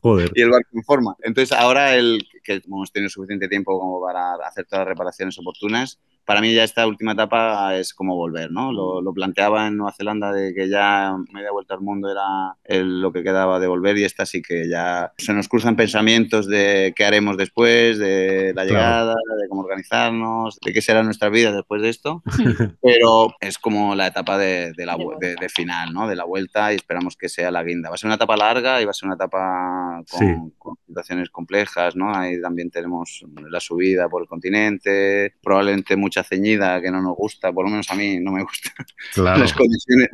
joder. 0.00 0.30
y 0.34 0.42
el 0.42 0.50
barco 0.50 0.68
en 0.72 0.82
forma. 0.82 1.16
Entonces 1.22 1.56
ahora 1.56 1.94
el, 1.94 2.26
que 2.42 2.60
hemos 2.64 2.92
tenido 2.92 3.08
suficiente 3.10 3.48
tiempo 3.48 3.78
como 3.78 4.02
para 4.02 4.34
hacer 4.46 4.66
todas 4.66 4.80
las 4.80 4.88
reparaciones 4.88 5.38
oportunas, 5.38 5.98
para 6.28 6.42
mí 6.42 6.52
ya 6.52 6.62
esta 6.62 6.86
última 6.86 7.12
etapa 7.12 7.74
es 7.76 7.94
como 7.94 8.14
volver, 8.14 8.50
¿no? 8.50 8.70
Lo, 8.70 9.14
planteaba 9.14 9.66
en 9.66 9.78
Nueva 9.78 9.94
Zelanda 9.94 10.30
de 10.30 10.52
que 10.52 10.68
ya 10.68 11.16
media 11.32 11.50
vuelta 11.52 11.72
al 11.72 11.80
mundo 11.80 12.12
era 12.12 12.54
lo 12.84 13.10
que 13.14 13.22
quedaba 13.22 13.58
de 13.58 13.66
volver 13.66 13.96
y 13.96 14.04
esta 14.04 14.26
sí 14.26 14.42
que 14.42 14.68
ya 14.68 15.14
se 15.16 15.32
nos 15.32 15.48
cruzan 15.48 15.74
pensamientos 15.74 16.46
de 16.46 16.92
qué 16.94 17.06
haremos 17.06 17.38
después, 17.38 17.98
de 17.98 18.52
la 18.54 18.66
llegada, 18.66 19.14
de 19.14 19.48
cómo 19.48 19.62
organizarnos, 19.62 20.58
de 20.62 20.74
qué 20.74 20.82
será 20.82 21.02
nuestra 21.02 21.30
vida 21.30 21.50
después 21.50 21.80
de 21.80 21.88
esto, 21.88 22.22
pero 22.82 23.34
es 23.40 23.56
como 23.56 23.94
la 23.94 24.08
etapa 24.08 24.36
de, 24.36 24.74
la, 24.76 24.98
de, 25.18 25.48
final, 25.48 25.94
¿no? 25.94 26.08
De 26.08 26.14
la 26.14 26.24
vuelta 26.24 26.74
y 26.74 26.76
esperamos 26.76 27.16
que 27.16 27.30
sea 27.30 27.50
la 27.50 27.64
guinda. 27.64 27.88
Va 27.88 27.94
a 27.94 27.98
ser 27.98 28.08
una 28.08 28.16
etapa 28.16 28.36
larga 28.36 28.82
y 28.82 28.84
va 28.84 28.90
a 28.90 28.94
ser 28.94 29.06
una 29.06 29.14
etapa 29.14 30.02
con, 30.10 30.50
con 30.58 30.76
situaciones 30.98 31.30
complejas, 31.30 31.94
¿no? 31.94 32.14
Ahí 32.14 32.40
también 32.40 32.70
tenemos 32.70 33.24
la 33.48 33.60
subida 33.60 34.08
por 34.08 34.22
el 34.22 34.28
continente, 34.28 35.34
probablemente 35.42 35.96
muchas 35.96 36.26
ceñida 36.28 36.80
que 36.80 36.90
no 36.90 37.00
nos 37.00 37.16
gusta, 37.16 37.52
por 37.52 37.64
lo 37.64 37.70
menos 37.70 37.88
a 37.90 37.94
mí 37.94 38.18
no 38.20 38.32
me 38.32 38.42
gusta. 38.42 38.70
Las, 39.16 39.52
condiciones, 39.52 40.08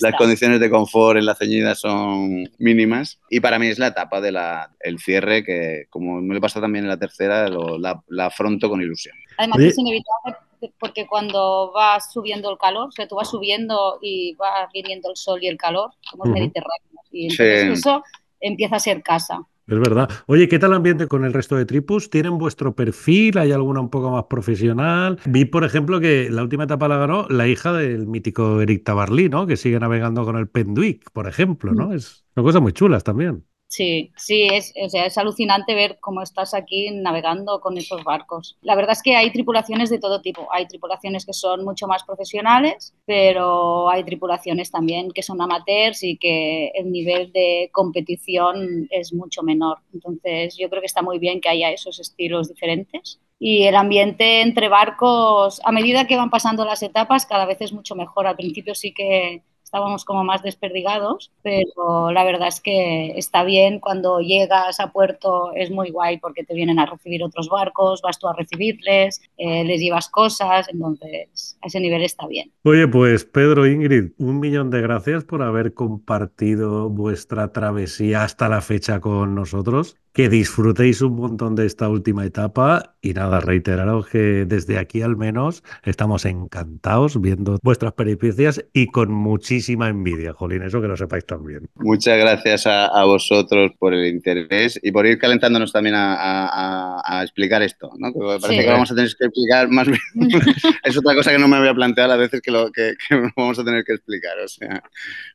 las, 0.00 0.14
condiciones 0.16 0.60
de 0.60 0.70
confort 0.70 1.18
en 1.18 1.26
la 1.26 1.34
ceñida 1.34 1.74
son 1.74 2.48
mínimas 2.58 3.20
y 3.28 3.40
para 3.40 3.58
mí 3.58 3.66
es 3.66 3.78
la 3.78 3.88
etapa 3.88 4.20
del 4.20 4.38
el 4.80 4.98
cierre 4.98 5.44
que, 5.44 5.86
como 5.90 6.20
me 6.20 6.34
le 6.34 6.40
pasa 6.40 6.60
también 6.60 6.84
en 6.84 6.90
la 6.90 6.98
tercera, 6.98 7.48
la, 7.48 8.24
afronto 8.24 8.68
con 8.68 8.80
ilusión. 8.80 9.14
Además 9.38 9.60
es 9.60 9.78
inevitable 9.78 10.36
porque 10.78 11.06
cuando 11.06 11.72
va 11.76 12.00
subiendo 12.00 12.50
el 12.50 12.58
calor, 12.58 12.88
o 12.88 12.92
sea, 12.92 13.06
tú 13.06 13.16
vas 13.16 13.30
subiendo 13.30 13.98
y 14.00 14.34
va 14.34 14.68
viniendo 14.72 15.10
el 15.10 15.16
sol 15.16 15.42
y 15.42 15.48
el 15.48 15.58
calor, 15.58 15.90
somos 16.00 16.28
mediterráneos, 16.28 17.06
y 17.12 17.24
entonces 17.24 17.78
eso 17.78 18.02
empieza 18.40 18.76
a 18.76 18.80
ser 18.80 19.02
casa. 19.02 19.46
Es 19.68 19.78
verdad. 19.80 20.08
Oye, 20.26 20.48
¿qué 20.48 20.60
tal 20.60 20.70
el 20.70 20.76
ambiente 20.76 21.08
con 21.08 21.24
el 21.24 21.32
resto 21.32 21.56
de 21.56 21.66
tripus? 21.66 22.08
¿Tienen 22.08 22.38
vuestro 22.38 22.76
perfil? 22.76 23.36
¿Hay 23.36 23.50
alguna 23.50 23.80
un 23.80 23.90
poco 23.90 24.12
más 24.12 24.24
profesional? 24.30 25.18
Vi, 25.24 25.44
por 25.44 25.64
ejemplo, 25.64 25.98
que 25.98 26.30
la 26.30 26.42
última 26.44 26.64
etapa 26.64 26.86
la 26.86 26.98
ganó 26.98 27.26
la 27.28 27.48
hija 27.48 27.72
del 27.72 28.06
mítico 28.06 28.60
Eric 28.60 28.84
Tabarly, 28.84 29.28
¿no? 29.28 29.44
Que 29.46 29.56
sigue 29.56 29.80
navegando 29.80 30.24
con 30.24 30.36
el 30.36 30.48
Penduic, 30.48 31.10
por 31.10 31.26
ejemplo, 31.26 31.74
¿no? 31.74 31.92
Es 31.92 32.24
una 32.36 32.44
cosa 32.44 32.60
muy 32.60 32.72
chulas 32.72 33.02
también. 33.02 33.44
Sí, 33.68 34.12
sí, 34.16 34.44
es, 34.52 34.72
o 34.80 34.88
sea, 34.88 35.06
es 35.06 35.18
alucinante 35.18 35.74
ver 35.74 35.98
cómo 36.00 36.22
estás 36.22 36.54
aquí 36.54 36.88
navegando 36.92 37.60
con 37.60 37.76
esos 37.76 38.04
barcos. 38.04 38.56
La 38.62 38.76
verdad 38.76 38.92
es 38.92 39.02
que 39.02 39.16
hay 39.16 39.32
tripulaciones 39.32 39.90
de 39.90 39.98
todo 39.98 40.22
tipo. 40.22 40.46
Hay 40.52 40.66
tripulaciones 40.68 41.26
que 41.26 41.32
son 41.32 41.64
mucho 41.64 41.88
más 41.88 42.04
profesionales, 42.04 42.94
pero 43.06 43.90
hay 43.90 44.04
tripulaciones 44.04 44.70
también 44.70 45.10
que 45.10 45.22
son 45.24 45.42
amateurs 45.42 46.02
y 46.04 46.16
que 46.16 46.68
el 46.74 46.92
nivel 46.92 47.32
de 47.32 47.68
competición 47.72 48.86
es 48.90 49.12
mucho 49.12 49.42
menor. 49.42 49.78
Entonces, 49.92 50.56
yo 50.56 50.70
creo 50.70 50.80
que 50.80 50.86
está 50.86 51.02
muy 51.02 51.18
bien 51.18 51.40
que 51.40 51.48
haya 51.48 51.70
esos 51.70 51.98
estilos 51.98 52.48
diferentes. 52.48 53.20
Y 53.38 53.64
el 53.64 53.74
ambiente 53.74 54.42
entre 54.42 54.68
barcos, 54.68 55.60
a 55.64 55.72
medida 55.72 56.06
que 56.06 56.16
van 56.16 56.30
pasando 56.30 56.64
las 56.64 56.82
etapas, 56.82 57.26
cada 57.26 57.44
vez 57.46 57.60
es 57.60 57.72
mucho 57.72 57.96
mejor. 57.96 58.26
Al 58.28 58.36
principio 58.36 58.74
sí 58.76 58.94
que 58.94 59.42
estábamos 59.76 60.06
como 60.06 60.24
más 60.24 60.42
desperdigados, 60.42 61.30
pero 61.42 62.10
la 62.10 62.24
verdad 62.24 62.48
es 62.48 62.62
que 62.62 63.12
está 63.18 63.44
bien 63.44 63.78
cuando 63.78 64.20
llegas 64.20 64.80
a 64.80 64.90
puerto, 64.90 65.52
es 65.54 65.70
muy 65.70 65.90
guay 65.90 66.18
porque 66.18 66.44
te 66.44 66.54
vienen 66.54 66.78
a 66.78 66.86
recibir 66.86 67.22
otros 67.22 67.50
barcos, 67.50 68.00
vas 68.00 68.18
tú 68.18 68.26
a 68.26 68.32
recibirles, 68.32 69.20
eh, 69.36 69.64
les 69.64 69.78
llevas 69.82 70.08
cosas, 70.08 70.66
entonces 70.70 71.58
a 71.60 71.66
ese 71.66 71.80
nivel 71.80 72.02
está 72.02 72.26
bien. 72.26 72.52
Oye, 72.62 72.88
pues 72.88 73.26
Pedro, 73.26 73.66
Ingrid, 73.66 74.12
un 74.16 74.40
millón 74.40 74.70
de 74.70 74.80
gracias 74.80 75.24
por 75.24 75.42
haber 75.42 75.74
compartido 75.74 76.88
vuestra 76.88 77.52
travesía 77.52 78.22
hasta 78.22 78.48
la 78.48 78.62
fecha 78.62 79.00
con 79.00 79.34
nosotros 79.34 79.98
que 80.16 80.30
disfrutéis 80.30 81.02
un 81.02 81.14
montón 81.14 81.54
de 81.56 81.66
esta 81.66 81.90
última 81.90 82.24
etapa 82.24 82.96
y 83.02 83.12
nada, 83.12 83.38
reiteraros 83.38 84.08
que 84.08 84.46
desde 84.46 84.78
aquí 84.78 85.02
al 85.02 85.14
menos 85.14 85.62
estamos 85.84 86.24
encantados 86.24 87.20
viendo 87.20 87.58
vuestras 87.62 87.92
peripecias 87.92 88.64
y 88.72 88.86
con 88.86 89.12
muchísima 89.12 89.90
envidia, 89.90 90.32
Jolín, 90.32 90.62
eso 90.62 90.80
que 90.80 90.88
lo 90.88 90.96
sepáis 90.96 91.26
también. 91.26 91.68
Muchas 91.74 92.16
gracias 92.16 92.66
a, 92.66 93.04
vosotros 93.04 93.72
por 93.78 93.92
el 93.92 94.06
interés 94.06 94.80
y 94.82 94.90
por 94.90 95.04
ir 95.04 95.18
calentándonos 95.18 95.70
también 95.70 95.96
a, 95.98 97.20
explicar 97.22 97.60
esto, 97.60 97.90
¿no? 97.98 98.10
Que 98.10 98.40
parece 98.40 98.64
que 98.64 98.70
vamos 98.70 98.90
a 98.90 98.94
tener 98.94 99.10
que 99.18 99.26
explicar 99.26 99.68
más 99.68 99.86
bien. 99.86 100.00
es 100.82 100.96
otra 100.96 101.14
cosa 101.14 101.30
que 101.30 101.38
no 101.38 101.46
me 101.46 101.56
había 101.56 101.74
planteado 101.74 102.14
a 102.14 102.16
veces 102.16 102.40
que 102.40 102.50
lo 102.50 102.72
que, 102.72 102.94
vamos 103.36 103.58
a 103.58 103.64
tener 103.64 103.84
que 103.84 103.92
explicar. 103.92 104.38
O 104.42 104.48
sea, 104.48 104.82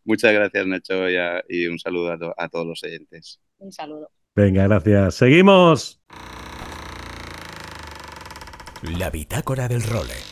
muchas 0.06 0.34
gracias, 0.34 0.66
Nacho, 0.66 1.08
y, 1.48 1.68
un 1.68 1.78
saludo 1.78 2.34
a 2.36 2.50
todos 2.50 2.66
los 2.66 2.82
oyentes. 2.84 3.40
Un 3.60 3.72
saludo. 3.72 4.10
Venga, 4.36 4.64
gracias. 4.68 5.16
Seguimos. 5.16 6.02
La 8.82 9.10
bitácora 9.10 9.68
del 9.68 9.84
role. 9.84 10.31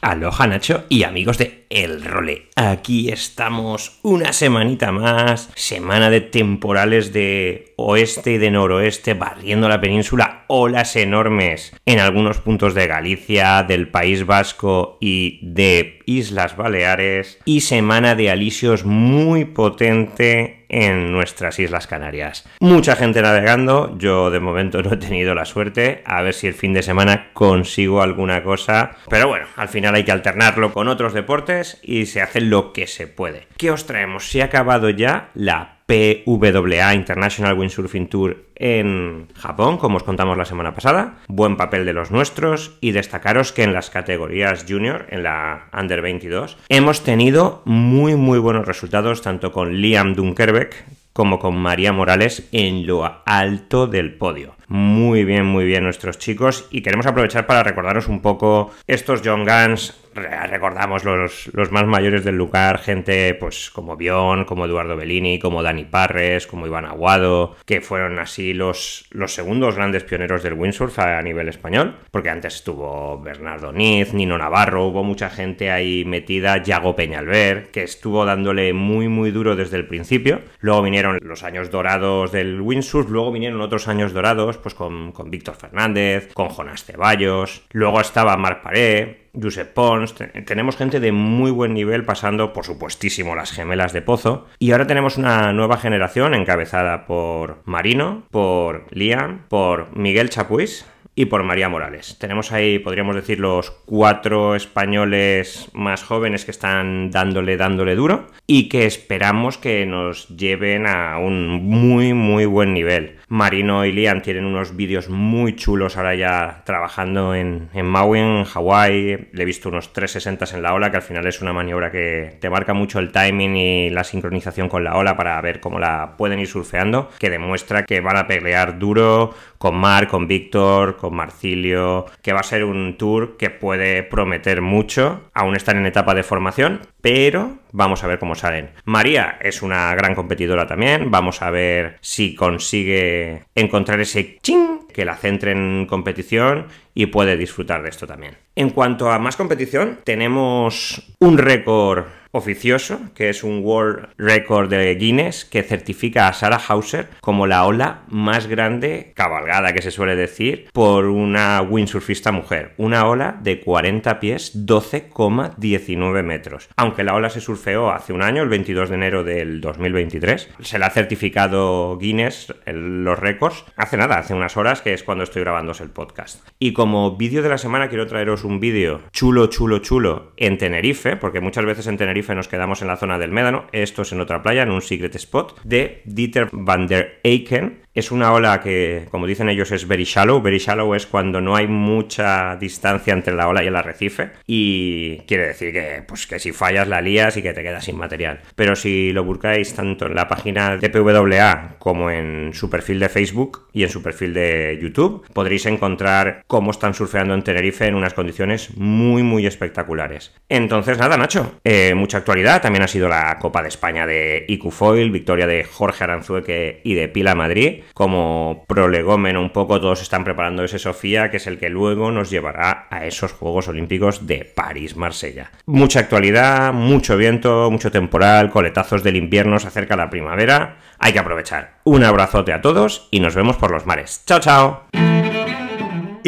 Aloha 0.00 0.46
Nacho 0.46 0.84
y 0.88 1.02
amigos 1.02 1.38
de 1.38 1.66
El 1.70 2.04
Role. 2.04 2.46
Aquí 2.56 3.10
estamos 3.10 3.98
una 4.02 4.32
semanita 4.32 4.92
más, 4.92 5.50
semana 5.54 6.10
de 6.10 6.20
temporales 6.20 7.12
de 7.12 7.74
oeste 7.76 8.32
y 8.32 8.38
de 8.38 8.50
noroeste 8.50 9.14
barriendo 9.14 9.68
la 9.68 9.80
península, 9.80 10.44
olas 10.46 10.96
enormes 10.96 11.74
en 11.84 11.98
algunos 11.98 12.38
puntos 12.38 12.74
de 12.74 12.86
Galicia, 12.86 13.62
del 13.64 13.88
País 13.88 14.24
Vasco 14.24 14.98
y 15.00 15.40
de 15.42 16.00
Islas 16.06 16.56
Baleares 16.56 17.38
y 17.44 17.62
semana 17.62 18.14
de 18.14 18.30
alisios 18.30 18.84
muy 18.84 19.44
potente 19.44 20.57
en 20.68 21.12
nuestras 21.12 21.58
Islas 21.58 21.86
Canarias. 21.86 22.48
Mucha 22.60 22.96
gente 22.96 23.22
navegando, 23.22 23.96
yo 23.98 24.30
de 24.30 24.40
momento 24.40 24.82
no 24.82 24.92
he 24.92 24.96
tenido 24.96 25.34
la 25.34 25.44
suerte, 25.44 26.02
a 26.04 26.22
ver 26.22 26.34
si 26.34 26.46
el 26.46 26.54
fin 26.54 26.72
de 26.72 26.82
semana 26.82 27.30
consigo 27.32 28.02
alguna 28.02 28.42
cosa, 28.42 28.96
pero 29.08 29.28
bueno, 29.28 29.46
al 29.56 29.68
final 29.68 29.94
hay 29.94 30.04
que 30.04 30.12
alternarlo 30.12 30.72
con 30.72 30.88
otros 30.88 31.12
deportes 31.12 31.78
y 31.82 32.06
se 32.06 32.22
hace 32.22 32.40
lo 32.40 32.72
que 32.72 32.86
se 32.86 33.06
puede. 33.06 33.48
¿Qué 33.56 33.70
os 33.70 33.86
traemos? 33.86 34.30
Se 34.30 34.42
ha 34.42 34.46
acabado 34.46 34.90
ya 34.90 35.30
la 35.34 35.77
PWA 35.88 36.94
International 36.94 37.58
Windsurfing 37.58 38.08
Tour 38.08 38.44
en 38.56 39.28
Japón, 39.34 39.78
como 39.78 39.96
os 39.96 40.02
contamos 40.02 40.36
la 40.36 40.44
semana 40.44 40.74
pasada. 40.74 41.20
Buen 41.28 41.56
papel 41.56 41.86
de 41.86 41.94
los 41.94 42.10
nuestros 42.10 42.76
y 42.82 42.90
destacaros 42.90 43.52
que 43.52 43.62
en 43.62 43.72
las 43.72 43.88
categorías 43.88 44.66
junior, 44.68 45.06
en 45.08 45.22
la 45.22 45.70
Under 45.72 46.02
22, 46.02 46.58
hemos 46.68 47.04
tenido 47.04 47.62
muy 47.64 48.16
muy 48.16 48.38
buenos 48.38 48.66
resultados 48.66 49.22
tanto 49.22 49.50
con 49.50 49.80
Liam 49.80 50.14
Dunkerbeck 50.14 50.84
como 51.14 51.38
con 51.38 51.56
María 51.56 51.94
Morales 51.94 52.46
en 52.52 52.86
lo 52.86 53.22
alto 53.24 53.86
del 53.86 54.12
podio. 54.12 54.57
Muy 54.68 55.24
bien, 55.24 55.46
muy 55.46 55.64
bien 55.64 55.84
nuestros 55.84 56.18
chicos. 56.18 56.66
Y 56.70 56.82
queremos 56.82 57.06
aprovechar 57.06 57.46
para 57.46 57.62
recordaros 57.62 58.06
un 58.06 58.20
poco 58.20 58.70
estos 58.86 59.22
John 59.24 59.46
Guns. 59.46 59.94
Recordamos 60.14 61.04
los, 61.04 61.48
los, 61.52 61.70
más 61.70 61.86
mayores 61.86 62.24
del 62.24 62.36
lugar, 62.36 62.78
gente 62.78 63.34
pues 63.34 63.70
como 63.70 63.96
Bion, 63.96 64.44
como 64.44 64.64
Eduardo 64.64 64.96
Bellini, 64.96 65.38
como 65.38 65.62
Dani 65.62 65.84
Parres, 65.84 66.46
como 66.46 66.66
Iván 66.66 66.86
Aguado, 66.86 67.56
que 67.64 67.80
fueron 67.80 68.18
así 68.18 68.52
los, 68.52 69.06
los 69.10 69.32
segundos 69.32 69.76
grandes 69.76 70.04
pioneros 70.04 70.42
del 70.42 70.54
windsurf 70.54 70.98
a 70.98 71.22
nivel 71.22 71.48
español, 71.48 71.96
porque 72.10 72.30
antes 72.30 72.56
estuvo 72.56 73.20
Bernardo 73.20 73.72
Niz, 73.72 74.12
Nino 74.12 74.38
Navarro, 74.38 74.86
hubo 74.86 75.04
mucha 75.04 75.30
gente 75.30 75.70
ahí 75.70 76.04
metida, 76.04 76.62
Yago 76.62 76.96
Peñalver, 76.96 77.70
que 77.70 77.84
estuvo 77.84 78.24
dándole 78.24 78.72
muy 78.72 79.08
muy 79.08 79.30
duro 79.30 79.54
desde 79.54 79.76
el 79.76 79.86
principio, 79.86 80.40
luego 80.60 80.82
vinieron 80.82 81.18
los 81.22 81.44
años 81.44 81.70
dorados 81.70 82.32
del 82.32 82.60
windsurf, 82.60 83.08
luego 83.08 83.30
vinieron 83.30 83.60
otros 83.60 83.86
años 83.86 84.12
dorados, 84.12 84.57
pues 84.58 84.74
con, 84.74 85.12
con 85.12 85.30
Víctor 85.30 85.56
Fernández, 85.56 86.32
con 86.34 86.48
Jonás 86.48 86.84
Ceballos, 86.84 87.62
luego 87.72 88.00
estaba 88.00 88.36
Marc 88.36 88.62
Paré, 88.62 89.28
Josep 89.40 89.72
Pons, 89.72 90.14
tenemos 90.46 90.76
gente 90.76 91.00
de 91.00 91.12
muy 91.12 91.50
buen 91.50 91.74
nivel 91.74 92.04
pasando, 92.04 92.52
por 92.52 92.64
supuestísimo, 92.64 93.34
las 93.34 93.52
gemelas 93.52 93.92
de 93.92 94.02
Pozo. 94.02 94.46
Y 94.58 94.72
ahora 94.72 94.86
tenemos 94.86 95.16
una 95.16 95.52
nueva 95.52 95.76
generación 95.76 96.34
encabezada 96.34 97.06
por 97.06 97.62
Marino, 97.64 98.24
por 98.30 98.86
Liam, 98.90 99.44
por 99.48 99.96
Miguel 99.96 100.30
Chapuis 100.30 100.86
y 101.18 101.24
por 101.24 101.42
María 101.42 101.68
Morales. 101.68 102.16
Tenemos 102.20 102.52
ahí, 102.52 102.78
podríamos 102.78 103.16
decir, 103.16 103.40
los 103.40 103.72
cuatro 103.72 104.54
españoles 104.54 105.68
más 105.72 106.04
jóvenes 106.04 106.44
que 106.44 106.52
están 106.52 107.10
dándole, 107.10 107.56
dándole 107.56 107.96
duro 107.96 108.28
y 108.46 108.68
que 108.68 108.86
esperamos 108.86 109.58
que 109.58 109.84
nos 109.84 110.28
lleven 110.28 110.86
a 110.86 111.18
un 111.18 111.48
muy, 111.48 112.14
muy 112.14 112.46
buen 112.46 112.72
nivel. 112.72 113.17
Marino 113.28 113.84
y 113.84 113.92
Liam 113.92 114.22
tienen 114.22 114.46
unos 114.46 114.74
vídeos 114.74 115.10
muy 115.10 115.54
chulos 115.54 115.98
ahora 115.98 116.14
ya 116.14 116.62
trabajando 116.64 117.34
en, 117.34 117.68
en 117.74 117.86
Maui, 117.86 118.20
en 118.20 118.44
Hawái. 118.44 119.28
Le 119.32 119.42
he 119.42 119.44
visto 119.44 119.68
unos 119.68 119.92
360 119.92 120.56
en 120.56 120.62
la 120.62 120.72
ola, 120.72 120.90
que 120.90 120.96
al 120.96 121.02
final 121.02 121.26
es 121.26 121.42
una 121.42 121.52
maniobra 121.52 121.90
que 121.90 122.38
te 122.40 122.48
marca 122.48 122.72
mucho 122.72 122.98
el 122.98 123.12
timing 123.12 123.56
y 123.56 123.90
la 123.90 124.04
sincronización 124.04 124.68
con 124.70 124.82
la 124.82 124.96
ola 124.96 125.16
para 125.16 125.38
ver 125.42 125.60
cómo 125.60 125.78
la 125.78 126.16
pueden 126.16 126.38
ir 126.38 126.46
surfeando, 126.46 127.10
que 127.18 127.28
demuestra 127.28 127.84
que 127.84 128.00
van 128.00 128.16
a 128.16 128.26
pelear 128.26 128.78
duro 128.78 129.34
con 129.58 129.76
Mar, 129.76 130.08
con 130.08 130.26
Víctor, 130.26 130.96
con 130.96 131.14
Marcilio, 131.14 132.06
que 132.22 132.32
va 132.32 132.40
a 132.40 132.44
ser 132.44 132.64
un 132.64 132.96
tour 132.96 133.36
que 133.36 133.50
puede 133.50 134.02
prometer 134.02 134.62
mucho. 134.62 135.28
Aún 135.34 135.56
están 135.56 135.76
en 135.76 135.86
etapa 135.86 136.14
de 136.14 136.22
formación, 136.22 136.80
pero 137.00 137.58
vamos 137.72 138.02
a 138.02 138.06
ver 138.06 138.18
cómo 138.18 138.34
salen. 138.34 138.70
María 138.84 139.38
es 139.40 139.62
una 139.62 139.94
gran 139.94 140.14
competidora 140.14 140.66
también, 140.66 141.10
vamos 141.10 141.42
a 141.42 141.50
ver 141.50 141.98
si 142.00 142.34
consigue 142.34 143.44
encontrar 143.54 144.00
ese 144.00 144.38
ching 144.42 144.86
que 144.92 145.04
la 145.04 145.16
centre 145.16 145.52
en 145.52 145.86
competición 145.86 146.66
y 146.94 147.06
puede 147.06 147.36
disfrutar 147.36 147.82
de 147.82 147.90
esto 147.90 148.06
también. 148.06 148.36
En 148.56 148.70
cuanto 148.70 149.10
a 149.10 149.18
más 149.18 149.36
competición, 149.36 150.00
tenemos 150.04 151.14
un 151.20 151.38
récord 151.38 152.06
oficioso, 152.38 152.98
que 153.14 153.28
es 153.28 153.44
un 153.44 153.62
World 153.62 154.08
Record 154.18 154.68
de 154.70 154.94
Guinness 154.96 155.44
que 155.44 155.62
certifica 155.62 156.26
a 156.26 156.32
Sarah 156.32 156.60
Hauser 156.68 157.08
como 157.20 157.46
la 157.46 157.64
ola 157.64 158.02
más 158.08 158.48
grande 158.48 159.12
cabalgada 159.14 159.72
que 159.72 159.82
se 159.82 159.92
suele 159.92 160.16
decir 160.16 160.68
por 160.72 161.06
una 161.06 161.62
windsurfista 161.62 162.32
mujer. 162.32 162.74
Una 162.76 163.06
ola 163.06 163.38
de 163.40 163.60
40 163.60 164.18
pies, 164.20 164.66
12,19 164.66 166.22
metros. 166.24 166.68
Aunque 166.76 167.04
la 167.04 167.14
ola 167.14 167.30
se 167.30 167.40
surfeó 167.40 167.90
hace 167.90 168.12
un 168.12 168.22
año, 168.22 168.42
el 168.42 168.48
22 168.48 168.88
de 168.88 168.94
enero 168.94 169.22
del 169.22 169.60
2023, 169.60 170.48
se 170.60 170.78
la 170.78 170.86
ha 170.86 170.90
certificado 170.90 171.96
Guinness 171.98 172.52
los 172.66 173.18
récords 173.18 173.64
hace 173.76 173.96
nada, 173.96 174.18
hace 174.18 174.34
unas 174.34 174.56
horas, 174.56 174.82
que 174.82 174.92
es 174.92 175.02
cuando 175.02 175.24
estoy 175.24 175.42
grabando 175.42 175.68
el 175.80 175.90
podcast. 175.90 176.40
Y 176.58 176.72
como 176.72 177.16
vídeo 177.16 177.42
de 177.42 177.48
la 177.50 177.58
semana 177.58 177.88
quiero 177.88 178.06
traeros 178.06 178.44
un 178.44 178.58
vídeo 178.58 179.02
chulo, 179.12 179.48
chulo, 179.48 179.78
chulo 179.78 180.32
en 180.36 180.56
Tenerife, 180.56 181.16
porque 181.16 181.40
muchas 181.40 181.64
veces 181.64 181.86
en 181.86 181.98
Nos 182.34 182.48
quedamos 182.48 182.82
en 182.82 182.88
la 182.88 182.96
zona 182.96 183.18
del 183.18 183.30
Médano, 183.30 183.66
esto 183.72 184.02
es 184.02 184.12
en 184.12 184.20
otra 184.20 184.42
playa, 184.42 184.62
en 184.62 184.70
un 184.70 184.82
secret 184.82 185.14
spot, 185.16 185.60
de 185.64 186.02
Dieter 186.04 186.48
van 186.52 186.86
der 186.86 187.20
Eycken, 187.22 187.80
es 187.98 188.10
una 188.10 188.32
ola 188.32 188.60
que, 188.60 189.06
como 189.10 189.26
dicen 189.26 189.48
ellos, 189.48 189.72
es 189.72 189.86
very 189.86 190.04
shallow. 190.04 190.40
Very 190.40 190.58
shallow 190.58 190.94
es 190.94 191.06
cuando 191.06 191.40
no 191.40 191.56
hay 191.56 191.66
mucha 191.66 192.56
distancia 192.56 193.12
entre 193.12 193.34
la 193.34 193.48
ola 193.48 193.62
y 193.62 193.66
el 193.66 193.76
arrecife. 193.76 194.30
Y 194.46 195.18
quiere 195.26 195.48
decir 195.48 195.72
que, 195.72 196.04
pues, 196.06 196.26
que 196.26 196.38
si 196.38 196.52
fallas 196.52 196.88
la 196.88 197.00
lías 197.00 197.36
y 197.36 197.42
que 197.42 197.52
te 197.52 197.62
quedas 197.62 197.84
sin 197.84 197.96
material. 197.96 198.40
Pero 198.54 198.76
si 198.76 199.12
lo 199.12 199.24
buscáis 199.24 199.74
tanto 199.74 200.06
en 200.06 200.14
la 200.14 200.28
página 200.28 200.76
de 200.76 200.90
PWA 200.90 201.76
como 201.78 202.10
en 202.10 202.52
su 202.54 202.70
perfil 202.70 203.00
de 203.00 203.08
Facebook 203.08 203.68
y 203.72 203.82
en 203.82 203.90
su 203.90 204.02
perfil 204.02 204.34
de 204.34 204.78
YouTube, 204.80 205.26
podréis 205.32 205.66
encontrar 205.66 206.42
cómo 206.46 206.70
están 206.70 206.94
surfeando 206.94 207.34
en 207.34 207.42
Tenerife 207.42 207.86
en 207.86 207.94
unas 207.94 208.14
condiciones 208.14 208.76
muy, 208.76 209.22
muy 209.22 209.46
espectaculares. 209.46 210.34
Entonces, 210.48 210.98
nada, 210.98 211.16
Nacho, 211.16 211.60
eh, 211.64 211.94
mucha 211.94 212.18
actualidad. 212.18 212.62
También 212.62 212.82
ha 212.82 212.88
sido 212.88 213.08
la 213.08 213.38
Copa 213.40 213.62
de 213.62 213.68
España 213.68 214.06
de 214.06 214.44
IQ 214.48 214.70
Foil, 214.70 215.10
victoria 215.10 215.46
de 215.46 215.64
Jorge 215.64 216.04
Aranzueque 216.04 216.80
y 216.84 216.94
de 216.94 217.08
Pila 217.08 217.34
Madrid 217.34 217.82
como 217.94 218.64
prolegómeno 218.66 219.40
un 219.40 219.50
poco 219.50 219.80
todos 219.80 220.02
están 220.02 220.24
preparando 220.24 220.64
ese 220.64 220.78
Sofía, 220.78 221.30
que 221.30 221.38
es 221.38 221.46
el 221.46 221.58
que 221.58 221.68
luego 221.68 222.10
nos 222.10 222.30
llevará 222.30 222.86
a 222.90 223.06
esos 223.06 223.32
Juegos 223.32 223.68
Olímpicos 223.68 224.26
de 224.26 224.44
París-Marsella. 224.44 225.50
Mucha 225.66 226.00
actualidad, 226.00 226.72
mucho 226.72 227.16
viento, 227.16 227.70
mucho 227.70 227.90
temporal, 227.90 228.50
coletazos 228.50 229.02
del 229.02 229.16
invierno, 229.16 229.58
se 229.58 229.68
acerca 229.68 229.96
la 229.96 230.10
primavera, 230.10 230.78
hay 230.98 231.12
que 231.12 231.18
aprovechar. 231.18 231.78
Un 231.84 232.04
abrazote 232.04 232.52
a 232.52 232.62
todos 232.62 233.08
y 233.10 233.20
nos 233.20 233.34
vemos 233.34 233.56
por 233.56 233.70
los 233.70 233.86
mares. 233.86 234.22
¡Chao, 234.26 234.40
chao! 234.40 235.27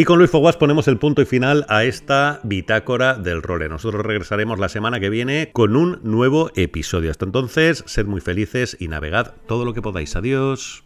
Y 0.01 0.05
con 0.07 0.17
Luis 0.17 0.31
Foguas 0.31 0.57
ponemos 0.57 0.89
el 0.89 0.97
punto 0.97 1.21
y 1.21 1.27
final 1.27 1.67
a 1.69 1.85
esta 1.85 2.41
bitácora 2.43 3.17
del 3.17 3.43
role. 3.43 3.69
Nosotros 3.69 4.03
regresaremos 4.03 4.59
la 4.59 4.71
semana 4.71 4.99
que 4.99 5.11
viene 5.11 5.51
con 5.53 5.77
un 5.77 6.01
nuevo 6.03 6.51
episodio. 6.55 7.11
Hasta 7.11 7.27
entonces, 7.27 7.85
sed 7.87 8.07
muy 8.07 8.23
felices 8.23 8.79
y 8.81 8.89
navegad 8.89 9.35
todo 9.47 9.67
lo 9.67 9.75
que 9.75 9.83
podáis. 9.83 10.17
Adiós. 10.17 10.85